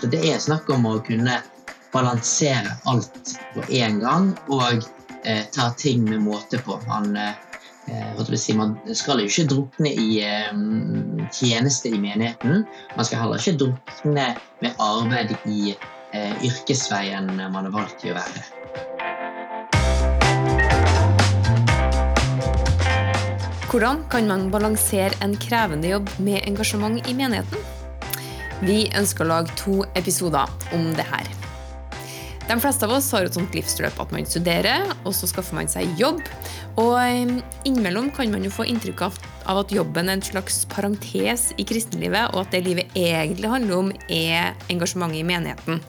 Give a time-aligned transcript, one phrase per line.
[0.00, 1.40] Så det er snakk om å kunne
[1.92, 4.84] balansere alt på én gang og
[5.24, 6.76] eh, ta ting med måte på.
[6.86, 10.52] Man, eh, si, man skal jo ikke drukne i eh,
[11.34, 12.62] tjeneste i menigheten.
[12.94, 14.28] Man skal heller ikke drukne
[14.62, 18.46] med arbeid i eh, yrkesveien man har valgt å være.
[23.68, 27.57] Hvordan kan man balansere en krevende jobb med engasjement i menigheten?
[28.64, 31.28] Vi ønsker å lage to episoder om det her.
[32.48, 35.68] De fleste av oss har et sånt livsløp at man studerer, og så skaffer man
[35.68, 36.22] seg jobb.
[36.80, 36.96] Og
[37.68, 42.32] innimellom kan man jo få inntrykk av at jobben er en slags parentes i kristenlivet,
[42.32, 45.84] og at det livet egentlig handler om, er engasjementet i menigheten.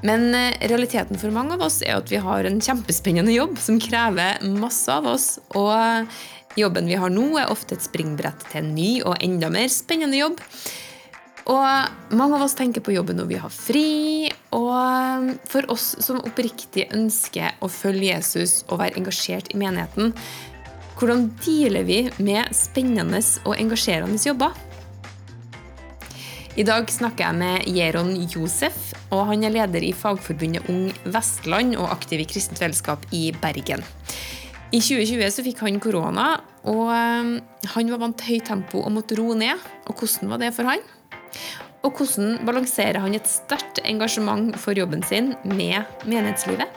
[0.00, 3.76] Men eh, realiteten for mange av oss er at vi har en kjempespennende jobb som
[3.84, 5.34] krever masse av oss.
[5.52, 6.08] og
[6.58, 10.18] Jobben vi har nå, er ofte et springbrett til en ny og enda mer spennende
[10.18, 10.40] jobb.
[11.50, 14.30] Og mange av oss tenker på jobben når vi har fri.
[14.54, 20.14] Og for oss som oppriktig ønsker å følge Jesus og være engasjert i menigheten,
[21.00, 24.52] hvordan dealer vi med spennende og engasjerende jobber?
[26.58, 31.76] I dag snakker jeg med Jeron Josef, og han er leder i Fagforbundet Ung Vestland
[31.78, 33.86] og aktiv i Kristent Fellesskap i Bergen.
[34.70, 36.26] I 2020 så fikk han korona,
[36.68, 39.62] og han var vant til høyt tempo og måtte roe ned.
[39.88, 40.84] Og hvordan var det for han?
[41.80, 46.68] Og hvordan balanserer han et sterkt engasjement for jobben sin med menighetslivet?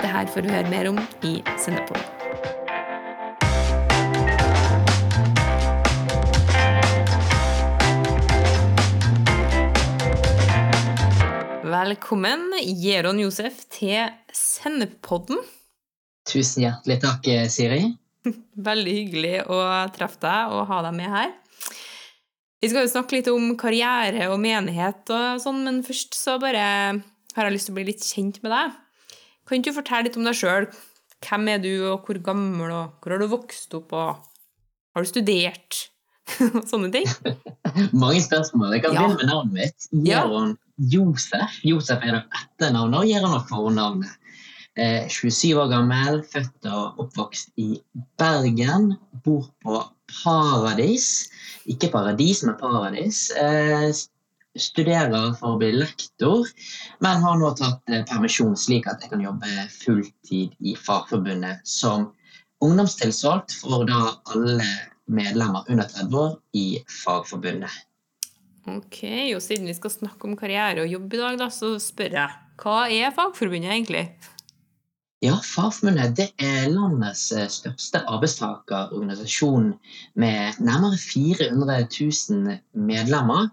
[0.00, 2.00] Det her får vi høre mer om i Sendepod.
[11.74, 15.40] Velkommen, Jeron Josef, til Sendepodden.
[16.28, 17.80] Tusen hjertelig takk, Siri.
[18.68, 19.62] Veldig hyggelig å
[19.94, 21.32] treffe deg og ha deg med her.
[22.64, 26.62] Vi skal jo snakke litt om karriere og menighet og sånn, men først så bare
[27.36, 28.78] har jeg lyst til å bli litt kjent med deg.
[29.44, 30.68] Kan ikke du fortelle litt om deg sjøl?
[31.26, 34.24] Hvem er du, og hvor gammel, og hvor har du vokst opp, og
[34.96, 35.82] har du studert?
[36.70, 37.04] Sånne ting.
[38.02, 38.78] Mange spørsmål.
[38.78, 39.02] Jeg kan ja.
[39.02, 39.88] begynne med navnet mitt.
[40.08, 40.88] Jeron ja.
[40.94, 41.58] Josef.
[41.68, 44.20] Josef er etternavnet, og Jeron er fornavnet.
[44.74, 47.74] 27 eh, år gammel, født og oppvokst i
[48.16, 48.94] Bergen.
[49.20, 51.30] Bor på Paradis.
[51.70, 53.30] Ikke Paradis, men Paradis.
[53.40, 53.90] Eh,
[54.54, 56.46] studerer for å bli lektor,
[57.02, 62.12] men har nå tatt eh, permisjon slik at jeg kan jobbe fulltid i Fagforbundet som
[62.64, 64.68] ungdomstilsvalgt for da alle
[65.10, 66.68] medlemmer under 30 år i
[67.02, 67.82] Fagforbundet.
[68.70, 69.02] Ok,
[69.34, 72.40] og Siden vi skal snakke om karriere og jobb i dag, da, så spør jeg
[72.62, 74.06] hva er Fagforbundet egentlig?
[75.24, 79.70] Ja, Fagforbundet det er landets eh, største arbeidstakerorganisasjon
[80.20, 82.58] med nærmere 400 000
[82.90, 83.46] medlemmer.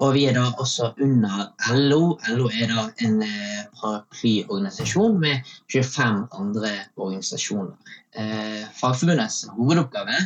[0.00, 2.16] Og vi er da også under LO.
[2.32, 7.76] LO er da en eh, paraplyorganisasjon med 25 andre organisasjoner.
[8.16, 10.24] Eh, Fagforbundets hovedoppgave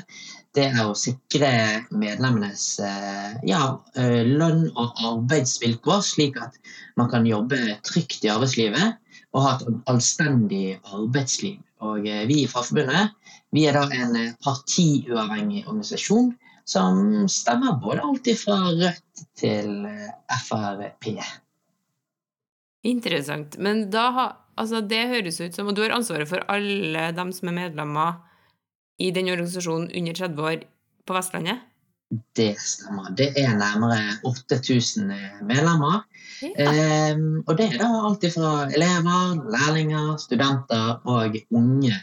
[0.55, 1.49] det er å sikre
[1.97, 2.77] medlemmenes
[3.49, 3.61] ja,
[3.97, 6.59] lønn og arbeidsvilkår, slik at
[7.01, 7.57] man kan jobbe
[7.89, 9.01] trygt i arbeidslivet
[9.33, 11.61] og ha et anstendig arbeidsliv.
[11.83, 13.13] Og eh, vi i Fagforbundet
[13.53, 16.33] vi er da en eh, partiuavhengig organisasjon
[16.69, 21.11] som stemmer både alltid fra Rødt til eh, Frp.
[22.89, 23.59] Interessant.
[23.59, 27.49] Men da Altså, det høres ut som Og du har ansvaret for alle dem som
[27.49, 28.19] er medlemmer
[29.01, 30.67] i den organisasjonen under 30 år
[31.09, 31.63] på Vestlandet?
[32.37, 33.15] Det stemmer.
[33.17, 35.13] Det er nærmere 8000
[35.49, 36.03] medlemmer.
[36.43, 37.13] Ja.
[37.15, 39.21] Um, og det er da alt fra elever,
[39.55, 41.95] lærlinger, studenter og unge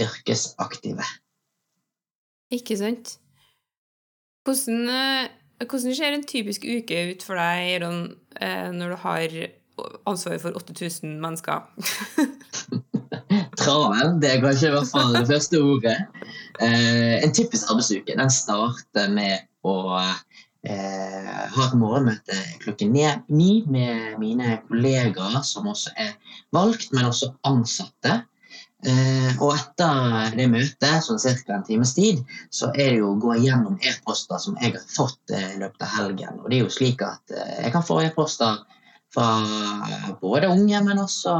[0.00, 1.06] yrkesaktive.
[2.50, 3.18] Ikke sant.
[4.44, 5.28] Hvordan, eh,
[5.70, 9.28] hvordan ser en typisk uke ut for deg Ron, eh, når du har
[10.06, 11.66] ansvaret for 8000 mennesker?
[13.60, 15.96] Travel, det er kanskje i hvert fall det første ordet.
[16.62, 24.16] Uh, en typisk arbeidsuke den starter med å eh, har et morgenmøte klokken ni med
[24.22, 26.14] mine kollegaer, som også er
[26.54, 28.22] valgt, men også ansatte.
[28.86, 31.56] Eh, og etter det møtet, sånn ca.
[31.56, 32.20] en times tid,
[32.54, 35.82] så er det jo å gå gjennom e-poster som jeg har fått eh, i løpet
[35.82, 36.42] av helgen.
[36.42, 38.60] Og det er jo slik at eh, jeg kan få e-poster
[39.16, 39.26] fra
[40.20, 41.34] både unge, men også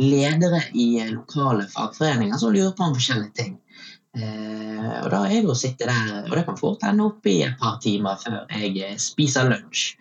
[0.00, 3.56] ledere i lokale fagforeninger som lurer på om forskjellige ting.
[4.12, 7.38] Eh, og da er det å sitte der, og det kan fort ende opp i
[7.46, 9.92] et par timer før jeg spiser lunsj.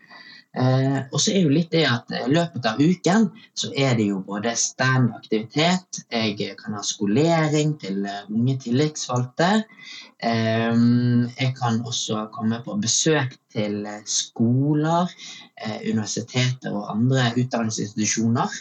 [0.52, 4.10] Eh, og så er jo litt det at i løpet av uken så er det
[4.10, 9.52] jo både standaktivitet, jeg kan ha skolering til eh, unge tillitsvalgte.
[10.20, 10.82] Eh,
[11.40, 15.08] jeg kan også komme på besøk til eh, skoler,
[15.56, 18.60] eh, universiteter og andre utdanningsinstitusjoner.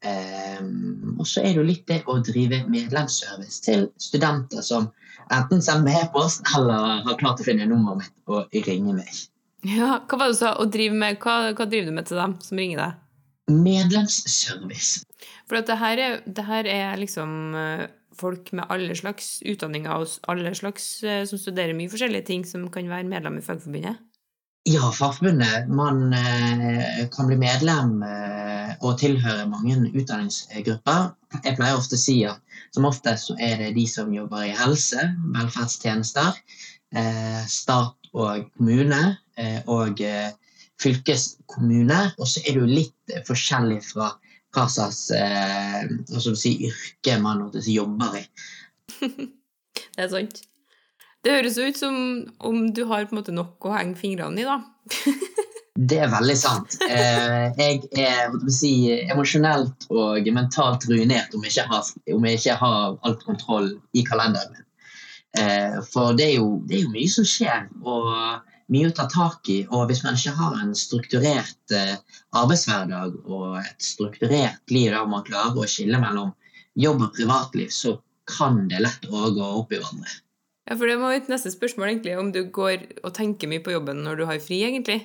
[0.00, 0.62] Eh,
[1.18, 4.88] og så er det jo litt det å drive medlemsservice til studenter som
[5.30, 9.20] enten sender e-post eller har klart å finne nummeret mitt og ringe meg.
[9.68, 10.54] Ja, hva var det du sa?
[10.56, 13.06] Å drive med, hva, hva driver du med til dem som ringer deg?
[13.50, 15.04] Medlemsservice.
[15.50, 19.92] For at det her er, det her er liksom eh, folk med alle slags utdanninger
[19.92, 24.00] og alle slags eh, som studerer mye forskjellige ting, som kan være medlem i Fagforbundet.
[24.70, 25.68] Ja, Fagforbundet.
[25.68, 31.08] Man eh, kan bli medlem eh, og tilhøre mange utdanningsgrupper.
[31.42, 32.38] Jeg pleier ofte å si at
[32.70, 36.38] som oftest er det de som jobber i helse, velferdstjenester,
[36.94, 39.00] eh, stat og kommune
[39.74, 40.04] og
[40.82, 41.98] fylkeskommune.
[42.20, 44.12] Og så er det jo litt forskjellig fra
[44.54, 45.08] hva slags
[46.44, 48.24] si, yrke man jobber i.
[49.96, 50.44] det er sant.
[51.24, 51.96] Det høres ut som
[52.38, 54.56] om du har på en måte nok å henge fingrene i, da.
[55.90, 56.78] det er veldig sant.
[56.88, 58.72] jeg er si,
[59.12, 64.56] emosjonelt og mentalt ruinert om jeg ikke har, jeg ikke har alt kontroll i kalenderen
[64.56, 64.66] min.
[65.38, 68.08] Eh, for det er, jo, det er, jo, mye som skjer, og
[68.72, 69.60] mye å ta tak i.
[69.70, 71.94] Og hvis man ikke har en strukturert eh,
[72.40, 76.32] arbeidshverdag og et strukturert liv der man klarer å skille mellom
[76.80, 77.98] jobb og privatliv, så
[78.30, 80.18] kan det lett å gå opp i hverandre.
[80.70, 83.72] Ja, for det var mitt neste spørsmål, egentlig, om du går og tenker mye på
[83.74, 85.00] jobben når du har fri, egentlig.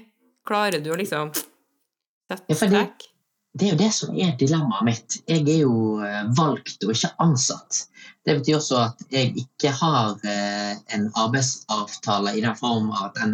[0.46, 3.08] Klarer du å liksom sette ja, trekk?
[3.56, 5.16] Det er jo det som er dilemmaet mitt.
[5.32, 7.86] Jeg er jo eh, valgt og ikke ansatt.
[8.28, 13.34] Det betyr også at jeg ikke har eh, en arbeidsavtale i den form at den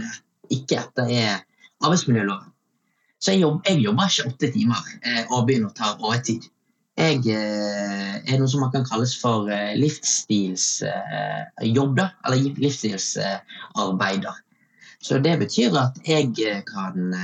[0.54, 1.42] ikke etter er
[1.82, 2.48] arbeidsmiljøloven.
[3.20, 6.48] Så jeg, jobber, jeg, jobber ikke åtte timer eh, og begynner å ta overtid.
[7.02, 9.50] Jeg eh, er noe som man kan kalles for
[9.80, 14.36] livsstilsjobb, eller livsstilsarbeider.
[15.02, 16.30] Så det betyr at jeg
[16.68, 17.16] kan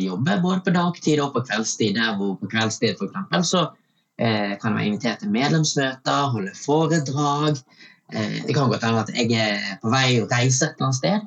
[0.00, 1.94] jobbe både på dagtid og på kveldstid.
[1.98, 3.60] Der hvor på kveldstid for eksempel, så
[4.20, 7.56] Eh, kan være invitert til medlemsmøter, holde foredrag.
[8.12, 10.98] Eh, det kan godt hende at jeg er på vei å reise et eller annet
[10.98, 11.22] sted.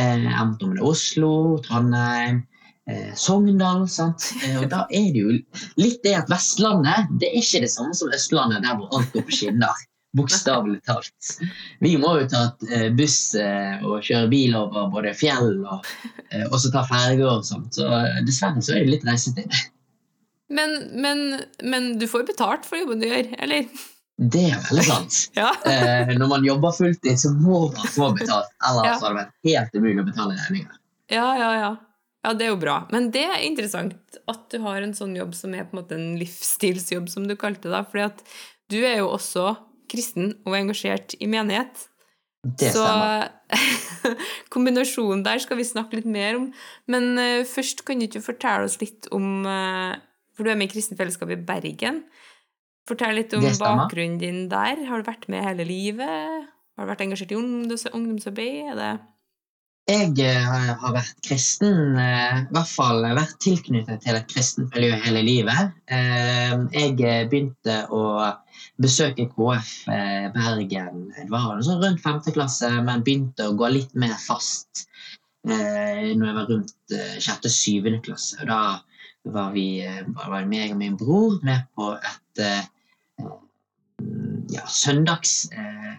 [0.00, 1.32] Eh, enten om det er Oslo,
[1.66, 2.38] Trondheim,
[3.14, 3.86] Sogndal.
[3.90, 4.32] Sant?
[4.58, 5.36] Og da er det jo
[5.78, 9.26] litt det at Vestlandet det er ikke det samme som Østlandet, der hvor alt går
[9.28, 9.88] på skinner.
[10.12, 11.28] Bokstavelig talt.
[11.80, 12.42] Vi må jo ta
[12.98, 15.86] buss og kjøre bil over både fjell og,
[16.50, 17.78] også ta ferger og sånt.
[17.78, 17.86] Så
[18.26, 19.48] dessverre så er det litt reisetid.
[20.52, 23.70] Men, men, men du får jo betalt for jobben du gjør, eller?
[24.22, 25.18] Det er veldig sant.
[25.40, 25.48] ja.
[25.66, 28.52] eh, når man jobber fulltid, så må man få betalt.
[28.68, 28.98] Ellers ja.
[28.98, 30.76] hadde det vært helt umulig å betale regninger.
[31.12, 31.72] Ja, ja, ja.
[32.22, 32.76] Ja, det er jo bra.
[32.94, 35.98] Men det er interessant at du har en sånn jobb som er på en måte
[35.98, 37.82] en livsstilsjobb, som du kalte det.
[37.90, 38.22] fordi at
[38.70, 39.56] du er jo også
[39.90, 41.88] kristen og engasjert i menighet.
[42.42, 43.28] Det stemmer.
[43.52, 44.14] Så
[44.54, 46.48] kombinasjonen der skal vi snakke litt mer om.
[46.90, 49.98] Men uh, først kan du ikke fortelle oss litt om uh,
[50.36, 52.02] for du er med i Kristent Fellesskap i Bergen.
[52.88, 54.80] Fortell litt om bakgrunnen din der.
[54.88, 56.48] Har du vært med hele livet?
[56.74, 58.80] Har du vært engasjert i ungdoms ungdomsarbeid?
[59.90, 64.94] Jeg uh, har vært kristen, uh, i hvert fall vært tilknyttet til et kristent miljø
[65.04, 65.72] hele livet.
[65.90, 66.96] Uh, jeg
[67.32, 68.04] begynte å
[68.82, 69.72] besøke KF
[70.34, 72.22] Bergen det var sånn rundt 5.
[72.34, 74.86] klasse, men begynte å gå litt mer fast
[75.42, 78.38] når jeg var rundt sjette-syvende klasse.
[78.44, 78.62] og Da
[79.24, 82.64] var, vi, eh, var meg og min bror med på et eh,
[84.52, 85.92] ja, søndags eh,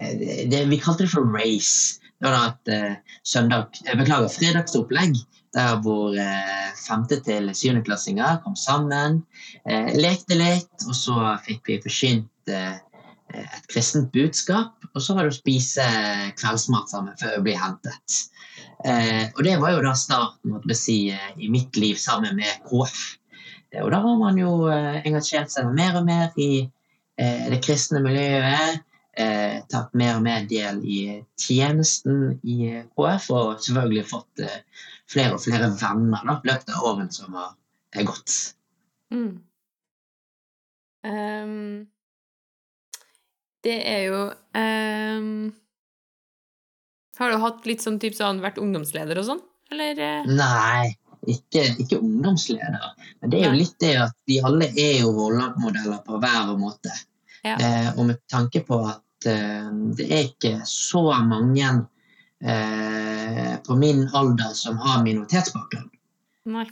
[0.00, 2.00] det, Vi kalte det for race.
[2.20, 5.14] Det var da et søndag, beklager, fredagsopplegg
[5.56, 6.14] der hvor
[6.78, 9.22] femte- til syvendeklassinger kom sammen,
[9.96, 14.76] lekte litt, og så fikk vi forsynt et kristent budskap.
[14.94, 15.86] Og så var det å spise
[16.38, 18.20] kveldsmat sammen før vi ble hentet.
[18.84, 22.62] Eh, og det var jo da starten måtte si, eh, i mitt liv sammen med
[22.68, 23.00] KF.
[23.72, 27.60] Eh, og da har man jo eh, engasjert seg mer og mer i eh, det
[27.64, 28.80] kristne miljøet.
[29.20, 31.00] Eh, tatt mer og mer del i
[31.40, 32.58] tjenesten i
[32.96, 34.44] KF, og selvfølgelig fått
[35.10, 38.36] flere og flere venner da, løpet av årene som har gått.
[39.12, 39.32] Mm.
[41.00, 41.88] Um,
[43.64, 44.20] det er jo
[44.56, 45.50] um
[47.20, 49.40] har du hatt litt sånn type sånn vært ungdomsleder og sånn,
[49.74, 49.98] eller?
[50.00, 50.28] Eh?
[50.38, 50.86] Nei,
[51.28, 52.94] ikke, ikke ungdomsleder.
[53.20, 56.94] Men det er jo litt det at de alle er jo rollemodeller på hver måte.
[57.44, 57.58] Ja.
[57.60, 61.66] Eh, og med tanke på at eh, det er ikke så mange
[62.44, 65.90] eh, på min alder som har minoritetsbakgrunn.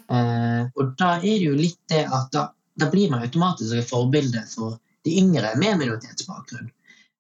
[0.09, 3.91] Eh, og da er det jo litt det at da, da blir man automatisk et
[3.91, 6.71] forbilde for de yngre med minoritetsbakgrunn.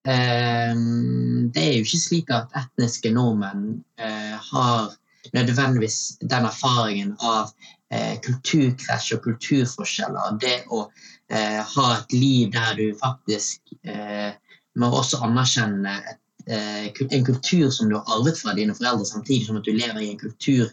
[0.08, 0.72] Eh,
[1.52, 4.96] det er jo ikke slik at etniske nordmenn eh, har
[5.34, 7.50] nødvendigvis den erfaringen av
[7.92, 10.38] eh, kulturkrasj og kulturforskjeller.
[10.40, 10.86] Det å
[11.28, 13.60] eh, ha et liv der du faktisk
[14.78, 19.06] eh, må også anerkjenne et, eh, en kultur som du har arvet fra dine foreldre,
[19.06, 20.64] samtidig som at du lever i en kultur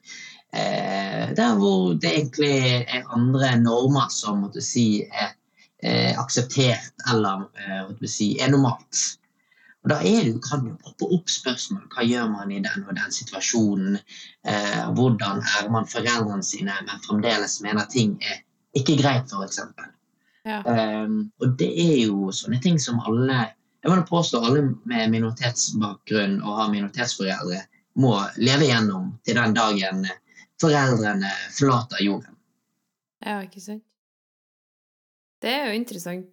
[0.53, 5.35] eh, der hvor det egentlig er andre normer som måtte si, er
[5.83, 7.47] eh, akseptert eller
[7.89, 9.19] måtte si, er normalt.
[9.85, 11.83] Og Da er det, kan jo poppe opp spørsmål.
[11.93, 14.00] Hva gjør man i den og den situasjonen?
[14.47, 18.41] Eh, hvordan er man foreldrene sine, men fremdeles mener ting er
[18.74, 19.59] ikke greit, f.eks.
[20.45, 20.57] Ja.
[20.65, 23.38] Um, og det er jo sånne ting som alle
[23.86, 27.60] jeg må påstå alle med minoritetsbakgrunn og har minoritetsforeldre
[28.01, 30.08] må leve gjennom til den dagen
[30.62, 32.34] foreldrene forlater jorden.
[33.22, 33.84] Ja, ikke sant?
[35.44, 36.32] Det er jo interessant.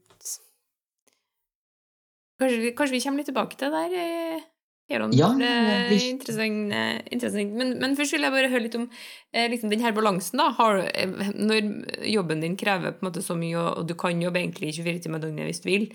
[2.40, 4.46] Kanskje, kanskje vi kommer litt tilbake til det der,
[4.88, 5.12] eh, Geron?
[5.16, 6.72] Ja, det er interessant.
[7.10, 7.54] interessant.
[7.58, 8.88] Men, men først vil jeg bare høre litt om
[9.32, 10.40] eh, liksom den her balansen.
[10.40, 10.50] da.
[10.58, 11.70] Har, eh, når
[12.12, 15.04] jobben din krever på en måte så mye, og, og du kan jobbe egentlig 24
[15.06, 15.88] timer i døgnet hvis du vil,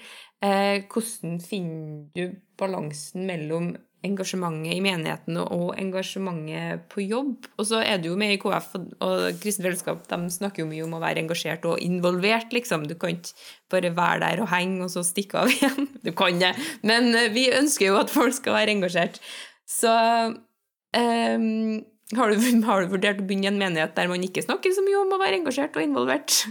[0.46, 3.76] eh, hvordan finner du balansen mellom
[4.06, 7.48] engasjementet i menigheten og, engasjementet på jobb?
[7.58, 10.86] Og så er du jo med i KF, og, Kristent Fellesskap de snakker jo mye
[10.86, 12.86] om å være engasjert og involvert, liksom.
[12.90, 13.34] Du kan ikke
[13.74, 15.90] bare være der og henge, og så stikke av igjen.
[16.06, 16.54] Du kan det,
[16.88, 19.22] men eh, vi ønsker jo at folk skal være engasjert.
[19.68, 21.84] Så um,
[22.16, 24.86] har, du, har du vurdert å begynne i en menighet der man ikke snakker så
[24.86, 26.42] mye om å være engasjert og involvert?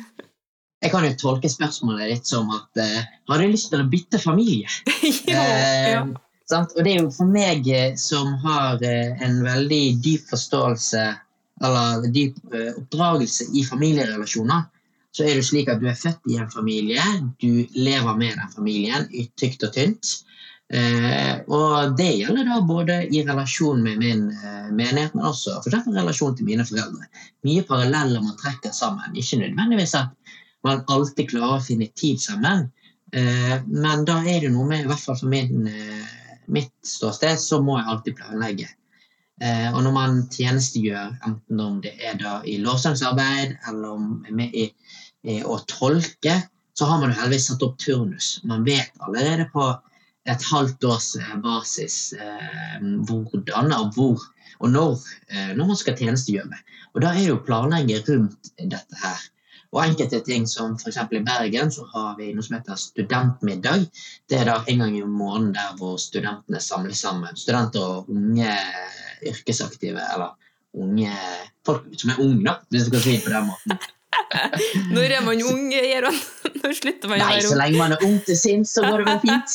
[0.85, 2.99] Jeg kan jo tolke spørsmålet litt som at uh,
[3.31, 4.69] har du lyst til å bytte familie?
[5.25, 5.47] ja, ja.
[5.47, 6.21] Eh, sant?
[6.55, 11.03] Og det er jo for meg eh, som har eh, en veldig dyp forståelse
[11.67, 14.69] eller dyp eh, oppdragelse i familierelasjoner,
[15.17, 17.03] så er det slik at du er født i en familie,
[17.43, 19.09] du lever med den familien
[19.41, 20.11] tykt og tynt.
[20.67, 24.27] Og det gjelder da både i relasjon med min
[24.77, 27.07] menighet, men også for eksempel relasjon til mine foreldre.
[27.49, 29.17] Mye paralleller man trekker sammen.
[29.17, 30.13] Ikke nødvendigvis at
[30.69, 32.67] man alltid klarer å finne tid sammen,
[33.15, 35.71] men da er det noe med, i hvert fall for min,
[36.53, 38.69] mitt ståsted, så må jeg alltid planlegge.
[39.45, 44.55] Eh, og når man tjenestegjør, enten om det er da i lovsangsarbeid eller om med
[44.57, 44.71] i,
[45.29, 46.39] i å tolke,
[46.77, 48.37] så har man jo heldigvis satt opp turnus.
[48.45, 49.69] Man vet allerede på
[50.27, 54.25] et halvt års eh, basis eh, hvordan og hvor
[54.65, 56.61] og når, eh, når man skal tjenestegjøre.
[56.95, 59.25] Og da er jo planlegge rundt dette her.
[59.77, 60.97] Og enkelte ting som f.eks.
[61.13, 63.85] i Bergen så har vi noe som heter studentmiddag.
[64.29, 67.37] Det er da en gang i måneden der hvor studentene samles sammen.
[67.37, 68.57] Studenter og unge
[69.27, 70.33] yrkesaktive, eller
[70.77, 71.13] unge
[71.67, 73.79] folk som er unge, da, hvis du kan si det på den måten.
[74.95, 76.17] Når er man ung, Gjeron?
[76.63, 79.07] Når slutter man å Nei, så lenge man er ung til sinns, så går det
[79.11, 79.51] vel fint.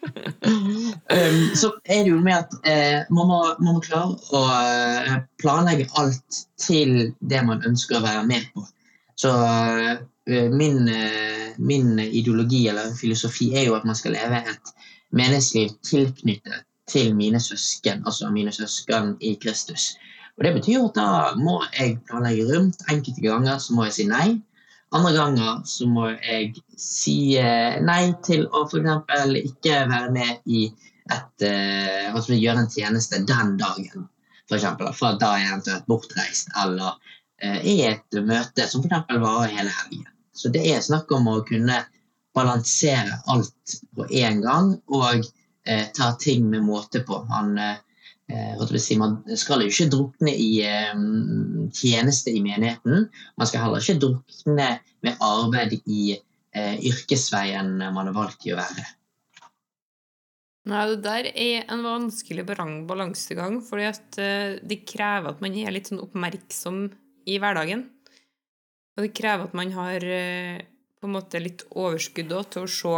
[1.18, 5.18] um, så er det jo med at eh, man, må, man må klare å eh,
[5.42, 8.64] planlegge alt til det man ønsker å være med på.
[9.16, 9.30] Så
[10.28, 14.72] eh, min, eh, min ideologi eller filosofi er jo at man skal leve et
[15.14, 19.94] menneskeliv tilknyttet til mine søsken, altså mine søsken i Kristus.
[20.36, 22.82] Og Det betyr at da må jeg planlegge rundt.
[22.90, 24.40] Enkelte ganger så må jeg si nei.
[24.94, 29.38] Andre ganger så må jeg si eh, nei til å f.eks.
[29.44, 30.66] ikke være med i
[31.12, 34.08] et altså gjøre en tjeneste den dagen.
[34.48, 36.96] For eksempel, for da er jeg eventuelt bortreist, eller
[37.44, 39.16] i et møte som f.eks.
[39.20, 40.10] varer hele helgen.
[40.34, 41.84] Så det er snakk om å kunne
[42.34, 45.22] balansere alt på én gang og
[45.68, 47.20] eh, ta ting med måte på.
[47.30, 47.76] Man, eh,
[48.32, 50.96] eh, si, man skal jo ikke drukne i eh,
[51.72, 53.06] tjeneste i menigheten.
[53.38, 54.68] Man skal heller ikke drukne
[55.06, 58.88] med arbeid i eh, yrkesveien man har valgt i å være.
[60.64, 65.74] Nei, det der er en vanskelig balansegang, fordi at eh, det krever at man er
[65.76, 66.86] litt sånn oppmerksom
[67.30, 67.86] i hverdagen.
[68.94, 70.62] Og det krever at man har eh,
[71.00, 72.94] på en måte litt overskudd også til å se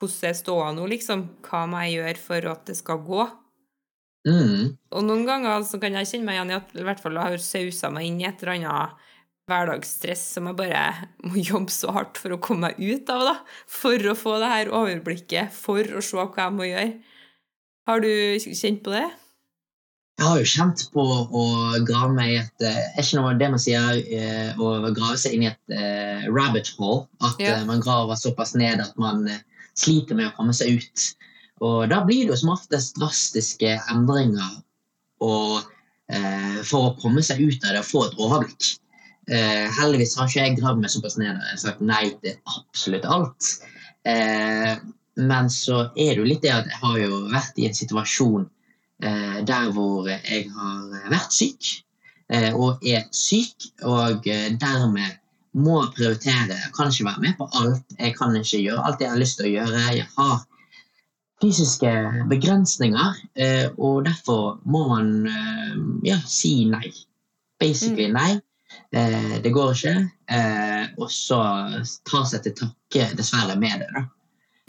[0.00, 1.26] hvordan det står nå, liksom.
[1.44, 3.26] Hva må jeg gjøre for at det skal gå?
[4.28, 4.76] Mm.
[4.96, 7.34] Og noen ganger så kan jeg kjenne meg igjen i at i hvert fall jeg
[7.34, 9.06] har sausa meg inn i et eller annet
[9.50, 10.82] hverdagsstress som jeg bare
[11.24, 13.36] må jobbe så hardt for å komme meg ut av, da.
[13.70, 16.92] For å få det her overblikket, for å se hva jeg må gjøre.
[17.88, 18.12] Har du
[18.44, 19.06] kjent på det?
[20.20, 21.00] Jeg har jo kjent på
[21.32, 21.42] å
[21.88, 25.32] grave meg i et eh, Er ikke noe det man sier eh, å grave seg
[25.38, 27.06] inn i et eh, rabbit hole?
[27.24, 27.54] At Ja.
[27.56, 29.40] eh, man graver såpass ned at man eh,
[29.80, 31.06] sliter med å komme seg ut.
[31.64, 34.60] Og da blir det jo som oftest drastiske endringer
[35.24, 35.64] og
[36.12, 38.70] eh, for å komme seg ut av det og få et overblikk.
[39.30, 43.54] Eh, heldigvis har ikke jeg gravd meg såpass ned og sagt nei til absolutt alt.
[44.04, 44.76] Eh,
[45.16, 48.44] men så er det jo litt det at jeg har jo vært i en situasjon
[48.44, 48.56] eh,
[49.00, 51.70] der hvor jeg har vært syk
[52.30, 55.18] eh, og er syk, og eh, dermed
[55.54, 56.54] må prioritere.
[56.54, 57.96] Jeg kan ikke være med på alt.
[57.98, 59.82] Jeg kan ikke gjøre alt jeg har lyst til å gjøre.
[59.96, 60.36] Jeg har
[61.40, 61.90] fysiske
[62.30, 65.74] begrensninger, eh, og derfor må man eh,
[66.12, 66.92] ja, si nei.
[67.60, 68.14] Basically Mm.
[68.16, 68.40] nei.
[68.94, 69.96] Eh, det går ikke.
[70.30, 71.40] Eh, og så
[72.06, 73.90] ta seg til takke, dessverre, med det.
[73.94, 74.06] da.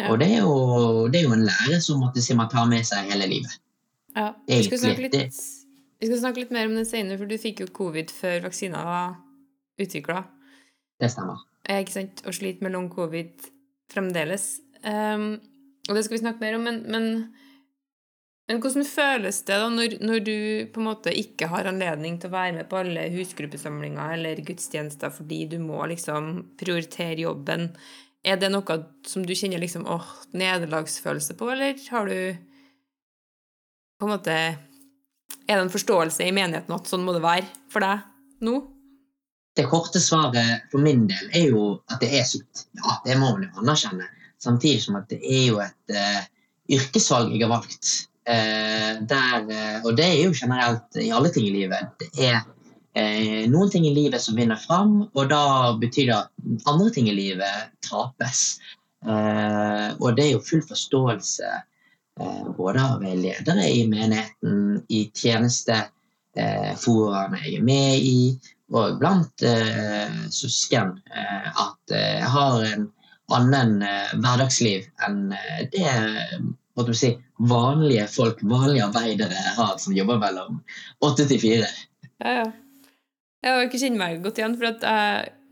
[0.09, 3.27] Og det er, jo, det er jo en lære som man tar med seg hele
[3.29, 3.53] livet.
[4.15, 4.31] Ja.
[4.47, 5.37] Vi skal, snakke litt,
[6.01, 8.83] vi skal snakke litt mer om det senere, for du fikk jo covid før vaksina
[8.87, 9.15] var
[9.81, 10.25] utvikla.
[11.01, 11.45] Det stemmer.
[11.69, 12.23] Ikke sant?
[12.27, 13.47] Og sliter med long covid
[13.91, 14.55] fremdeles.
[14.85, 15.35] Um,
[15.89, 17.07] og det skal vi snakke mer om, men, men,
[18.49, 20.37] men hvordan føles det da når, når du
[20.73, 25.13] på en måte ikke har anledning til å være med på alle husgruppesamlinger eller gudstjenester
[25.13, 27.69] fordi du må liksom prioritere jobben?
[28.21, 28.77] Er det noe
[29.09, 32.50] som du kjenner liksom åh, nederlagsfølelse på, eller har du
[34.01, 37.83] på en måte Er det en forståelse i menigheten at sånn må det være for
[37.85, 38.01] deg
[38.45, 38.59] nå?
[39.57, 42.65] Det korte svaret for min del er jo at det er sykt.
[42.79, 44.07] Ja, det må man jo anerkjenne.
[44.41, 46.21] Samtidig som at det er jo et uh,
[46.71, 47.91] yrkesvalg jeg har valgt.
[48.23, 51.91] Uh, der, uh, og det er jo generelt i alle ting i livet.
[51.99, 52.39] Det er
[52.93, 57.09] eh, noen ting i livet som vinner fram, og da betyr det at andre ting
[57.11, 58.61] i livet tapes.
[59.01, 61.51] Eh, og det er jo full forståelse
[62.57, 68.39] både av ledere i menigheten, i tjenesteforaene jeg er med i,
[68.71, 72.93] og blant eh, søsken eh, at eh, jeg har en
[73.35, 75.87] annen eh, hverdagsliv enn eh, det
[76.97, 77.09] si,
[77.51, 80.51] vanlige folk, vanlige arbeidere har som jobber mellom
[81.05, 81.69] åtte til fire.
[82.23, 82.47] Ja, ja.
[83.41, 84.77] Jeg ikke kjenner meg godt igjen, for jeg,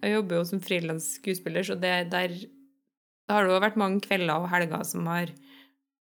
[0.06, 2.30] jeg jobber jo som frilans skuespiller, så det der
[3.30, 5.30] det har det jo vært mange kvelder og helger som har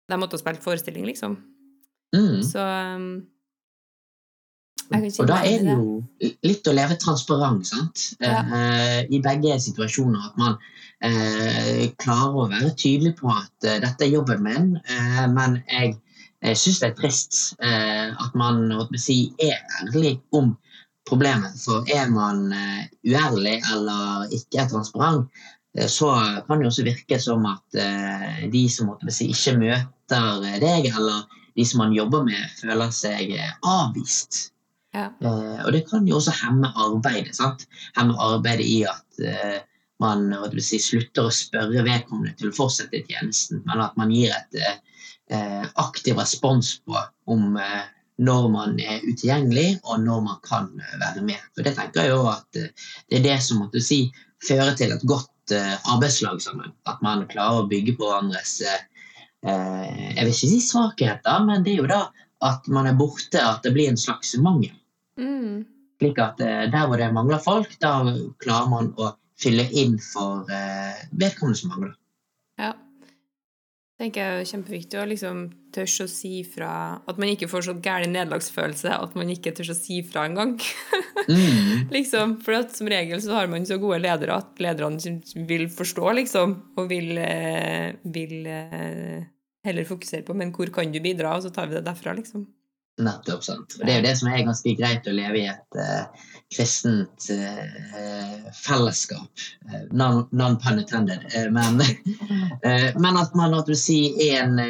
[0.08, 1.38] De måtte ha spilt forestilling, liksom.
[2.16, 2.42] Mm.
[2.46, 3.06] Så um,
[4.92, 6.02] Og da er det jo
[6.44, 8.02] litt å leve transparent, sant?
[8.22, 8.42] Ja.
[8.44, 10.28] Eh, I begge situasjoner.
[10.28, 10.58] At man
[11.00, 15.96] eh, klarer å være tydelig på at eh, dette er jobben min, eh, men jeg,
[16.44, 18.68] jeg syns det er trist eh, at man
[19.00, 20.52] si, er ærlig om
[21.08, 21.56] problemet.
[21.64, 25.44] For er man eh, uærlig eller ikke er transparent,
[25.90, 26.10] så
[26.46, 31.66] kan det også virke som at eh, de som si, ikke møter deg, eller de
[31.66, 34.52] som man jobber med, føler seg eh, avvist.
[34.94, 35.08] Ja.
[35.18, 37.34] Eh, og det kan jo også hemme arbeidet.
[37.36, 37.66] sant?
[37.98, 39.58] Hemme arbeidet i at eh,
[40.02, 40.28] man
[40.62, 44.78] si, slutter å spørre vedkommende til å fortsette tjenesten, men at man gir et eh,
[45.34, 46.98] eh, aktiv respons på
[47.30, 47.82] om eh,
[48.22, 51.46] når man er utilgjengelig, og når man kan eh, være med.
[51.54, 54.06] For det tenker jeg jo at eh, det er det som måtte si,
[54.44, 56.72] fører til et godt eh, arbeidslag sammen.
[56.88, 58.82] At man klarer å bygge på hverandres eh,
[59.44, 62.02] Jeg vil ikke si svakheter, men det er jo da
[62.44, 64.72] at man er borte, at det blir en slags mangel.
[65.20, 65.64] Mm.
[66.00, 67.98] Slik at eh, der hvor det mangler folk, da
[68.42, 70.46] klarer man å fylle inn for
[71.18, 71.94] vedkommende som mangler.
[72.60, 72.70] Ja.
[74.00, 76.70] Tenker jeg er kjempeviktig å liksom tørre å si fra
[77.10, 80.56] At man ikke får så gæren nederlagsfølelse at man ikke tør å si fra engang.
[81.24, 81.88] Mm.
[81.88, 85.14] liksom, for at som regel så har man så gode ledere at lederne
[85.48, 89.22] vil forstå, liksom, og vil, eh, vil eh,
[89.64, 91.32] heller fokusere på Men hvor kan du bidra?
[91.38, 92.44] Og så tar vi det derfra, liksom.
[93.02, 93.42] Nettopp.
[93.44, 93.76] sant.
[93.80, 97.28] Og Det er jo det som er ganske greit å leve i et uh, kristent
[97.34, 99.44] uh, fellesskap.
[99.66, 101.26] Uh, non, non pun intended.
[101.50, 101.82] Men,
[103.04, 103.98] men at man du si,
[104.30, 104.60] en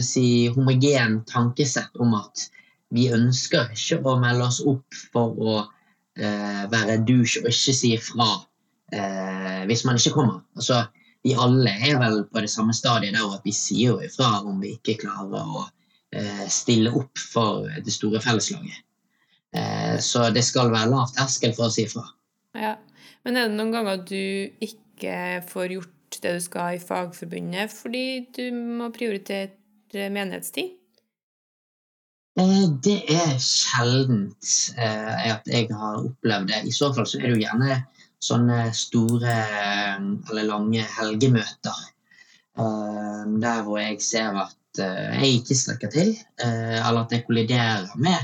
[0.00, 2.48] si, homogen tankesett om at
[2.92, 5.60] vi ønsker ikke å melde oss opp for å
[6.12, 8.26] være douche og ikke si ifra
[8.92, 10.42] eh, hvis man ikke kommer.
[10.56, 10.84] Altså,
[11.22, 14.60] vi alle er vel på det samme stadiet der at vi sier jo ifra om
[14.62, 15.66] vi ikke klarer å
[16.52, 18.82] stille opp for det store felleslaget.
[19.52, 22.04] Eh, så det skal være lav terskel for å si ifra.
[22.56, 22.76] Ja.
[23.22, 28.06] Men er det noen ganger du ikke får gjort det du skal i Fagforbundet fordi
[28.34, 30.72] du må prioritere menighetstid?
[32.40, 36.62] Eh, det er sjeldent eh, at jeg har opplevd det.
[36.68, 37.82] I så fall så er det jo gjerne
[38.22, 41.84] sånne store eh, eller lange helgemøter.
[42.58, 47.26] eh, der hvor jeg ser at eh, jeg ikke strekker til, eh, eller at jeg
[47.26, 48.18] kolliderer med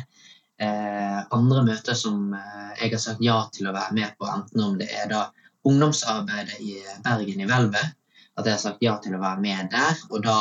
[0.63, 4.65] eh, andre møter som eh, jeg har sagt ja til å være med på, enten
[4.65, 5.27] om det er da
[5.69, 7.95] ungdomsarbeidet i Bergen i Hvelvet,
[8.39, 10.39] at jeg har sagt ja til å være med der, og da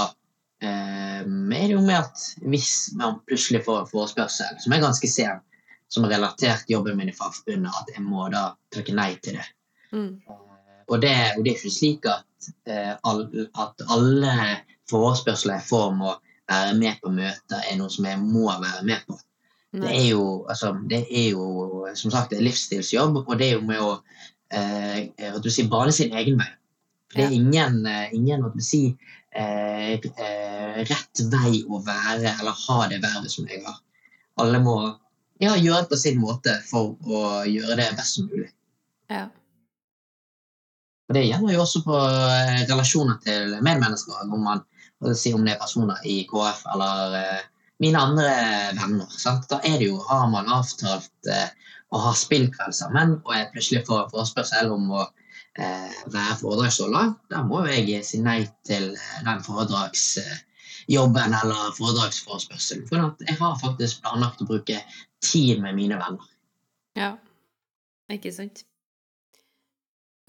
[0.63, 5.11] eh, er det jo med at hvis man plutselig får en forespørsel, som er ganske
[5.11, 5.43] sen,
[5.87, 9.47] som har relatert jobben min i Fagforbundet, at jeg må da takke nei til det.
[9.95, 10.17] Mm.
[10.87, 13.23] Og det, og det er ikke slik at, eh, all,
[13.59, 14.33] at alle
[14.91, 18.85] forespørsler jeg får om å være med på møter, er noe som jeg må være
[18.87, 19.17] med på.
[19.77, 23.65] Det er jo, altså, det er jo som sagt en livsstilsjobb, og det er jo
[23.67, 23.97] med å
[24.55, 26.49] eh, du si, bane sin egen vei.
[27.11, 28.95] For det er ingen, eh, ingen du si,
[29.35, 33.77] eh, eh, rett vei å være eller ha det vervet som jeg har.
[34.41, 34.77] Alle må
[35.43, 38.49] ja, gjøre det på sin måte for å gjøre det best som mulig.
[39.11, 39.27] Ja.
[41.07, 44.63] Og Det gjelder jo også på eh, relasjoner til medmennesker, om, man,
[45.17, 47.45] si, om det er personer i KF eller eh,
[47.83, 48.31] mine andre
[48.77, 49.11] venner.
[49.13, 49.45] Sant?
[49.51, 51.49] Da er det jo, har man avtalt eh,
[51.93, 57.13] å ha spillkveld sammen, og jeg plutselig får forespørsel om å eh, være foredragsholder.
[57.31, 58.89] Da må jeg si nei til
[59.27, 62.87] den foredragsjobben eller foredragsforespørselen.
[62.89, 64.81] For jeg har faktisk planlagt å bruke
[65.23, 66.33] tid med mine venner.
[66.99, 67.15] ja.
[68.07, 68.61] Ikke sant.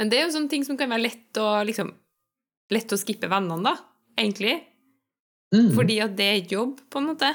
[0.03, 1.95] Men det er jo sånne ting som kan være lett å liksom
[2.75, 3.71] Lett å skippe vennene, da,
[4.19, 4.59] egentlig.
[5.55, 5.73] Mm.
[5.77, 7.33] Fordi at det er jobb, på en måte.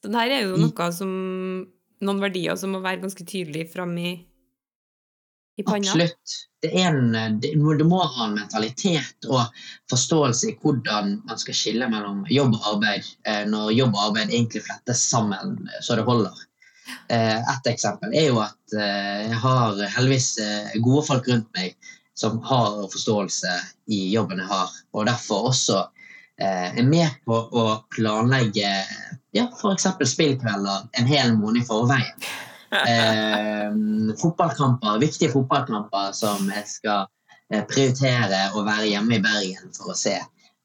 [0.00, 0.70] Så det her er jo Mm.
[0.70, 1.12] noe som
[2.00, 4.14] Noen verdier som må være ganske tydelig fram i,
[5.60, 5.84] i panna.
[5.84, 6.36] Absolutt.
[6.62, 9.42] Det, en, det, det, må ha en mentalitet og
[9.92, 14.32] forståelse i hvordan man skal skille mellom jobb og arbeid, eh, når jobb og arbeid
[14.32, 16.40] egentlig flettes sammen eh, så det holder.
[17.12, 20.38] Eh, Et eksempel er jo at jeg har heldigvis
[20.80, 21.76] gode folk rundt meg
[22.16, 23.52] som har forståelse
[23.92, 25.84] i jobben jeg har, og derfor også
[26.40, 28.70] er med på å planlegge
[29.36, 29.86] ja, f.eks.
[30.12, 32.30] spillkvelder en hel måned i forveien
[32.88, 33.70] eh,
[34.22, 37.08] fotballkamper, viktige fotballkamper som jeg skal
[37.52, 40.16] eh, prioritere å være hjemme i Bergen for å se.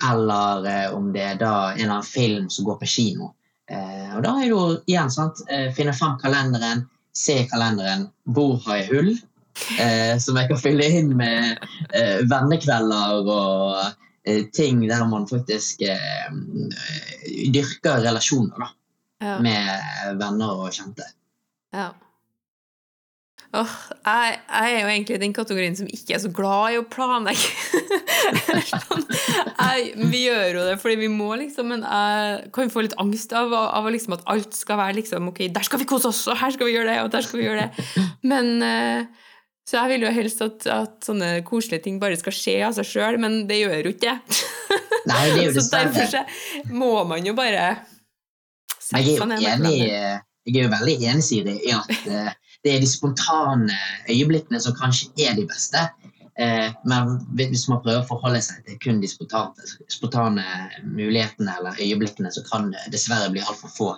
[0.06, 3.34] Eller eh, om det er da en eller annen film som går på kino.
[3.72, 6.86] Eh, og da er det jo igjen sant, eh, finne fram kalenderen,
[7.16, 9.12] se i kalenderen hvor har jeg hull,
[9.80, 11.64] eh, som jeg kan fylle inn med
[11.96, 13.94] eh, vennekvelder og eh,
[14.56, 16.32] ting der man faktisk eh,
[17.54, 18.72] dyrker relasjoner da,
[19.24, 19.38] Ja.
[19.40, 21.06] med venner og kjente.
[21.74, 21.92] Ja.
[23.56, 23.72] Åh,
[24.04, 27.54] jeg, jeg er jo egentlig den kategorien som ikke er så glad i å planlegge.
[28.68, 32.98] Sånn, jeg, vi gjør jo det fordi vi må, liksom, men jeg kan få litt
[33.00, 36.26] angst av, av liksom at alt skal være liksom Ok, der skal vi kose oss,
[36.32, 37.86] og her skal vi gjøre det, og der skal vi gjøre det.
[38.28, 39.08] Men eh,
[39.66, 42.86] Så jeg vil jo helst at, at sånne koselige ting bare skal skje av seg
[42.86, 44.40] sjøl, men det gjør jo ikke det.
[45.10, 46.22] Nei, det jo Så derfor så
[46.70, 47.66] må man jo bare
[48.94, 49.78] Jeg er enig,
[50.46, 52.34] jeg er jo veldig ensidig i at eh,
[52.66, 53.74] det er de spontane
[54.10, 55.82] øyeblikkene som kanskje er de beste.
[56.38, 60.46] Eh, Men hvis man prøver å forholde seg til kun de spontane, spontane
[60.86, 63.90] mulighetene eller øyeblikkene, så kan det dessverre bli altfor få.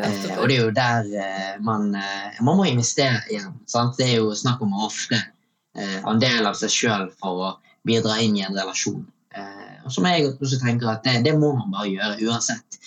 [0.00, 3.54] Eh, og det er jo der eh, man, eh, man må investere igjen.
[3.70, 3.94] Sant?
[3.98, 7.52] Det er jo snakk om å ofre eh, en del av seg sjøl for å
[7.86, 9.04] bidra inn i en relasjon.
[9.36, 12.80] Eh, og som jeg også tenker at det, det må man bare gjøre uansett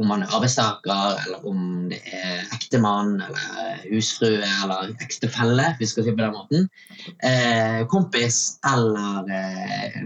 [0.00, 5.92] om man er arbeidstaker, eller om det er ektemann, eller husfrue, eller ektefelle, hvis vi
[5.92, 6.64] skal si på den måten.
[7.22, 9.30] Eh, kompis, eller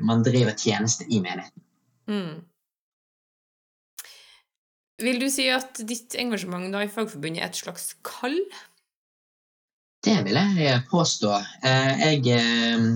[0.04, 1.64] man driver tjeneste i menigheten.
[2.04, 2.34] Mm.
[4.98, 8.38] Vil du si at ditt engasjement i Fagforbundet er et slags kall?
[10.02, 11.30] Det vil jeg påstå.
[11.66, 12.88] Eh, Jeg eh,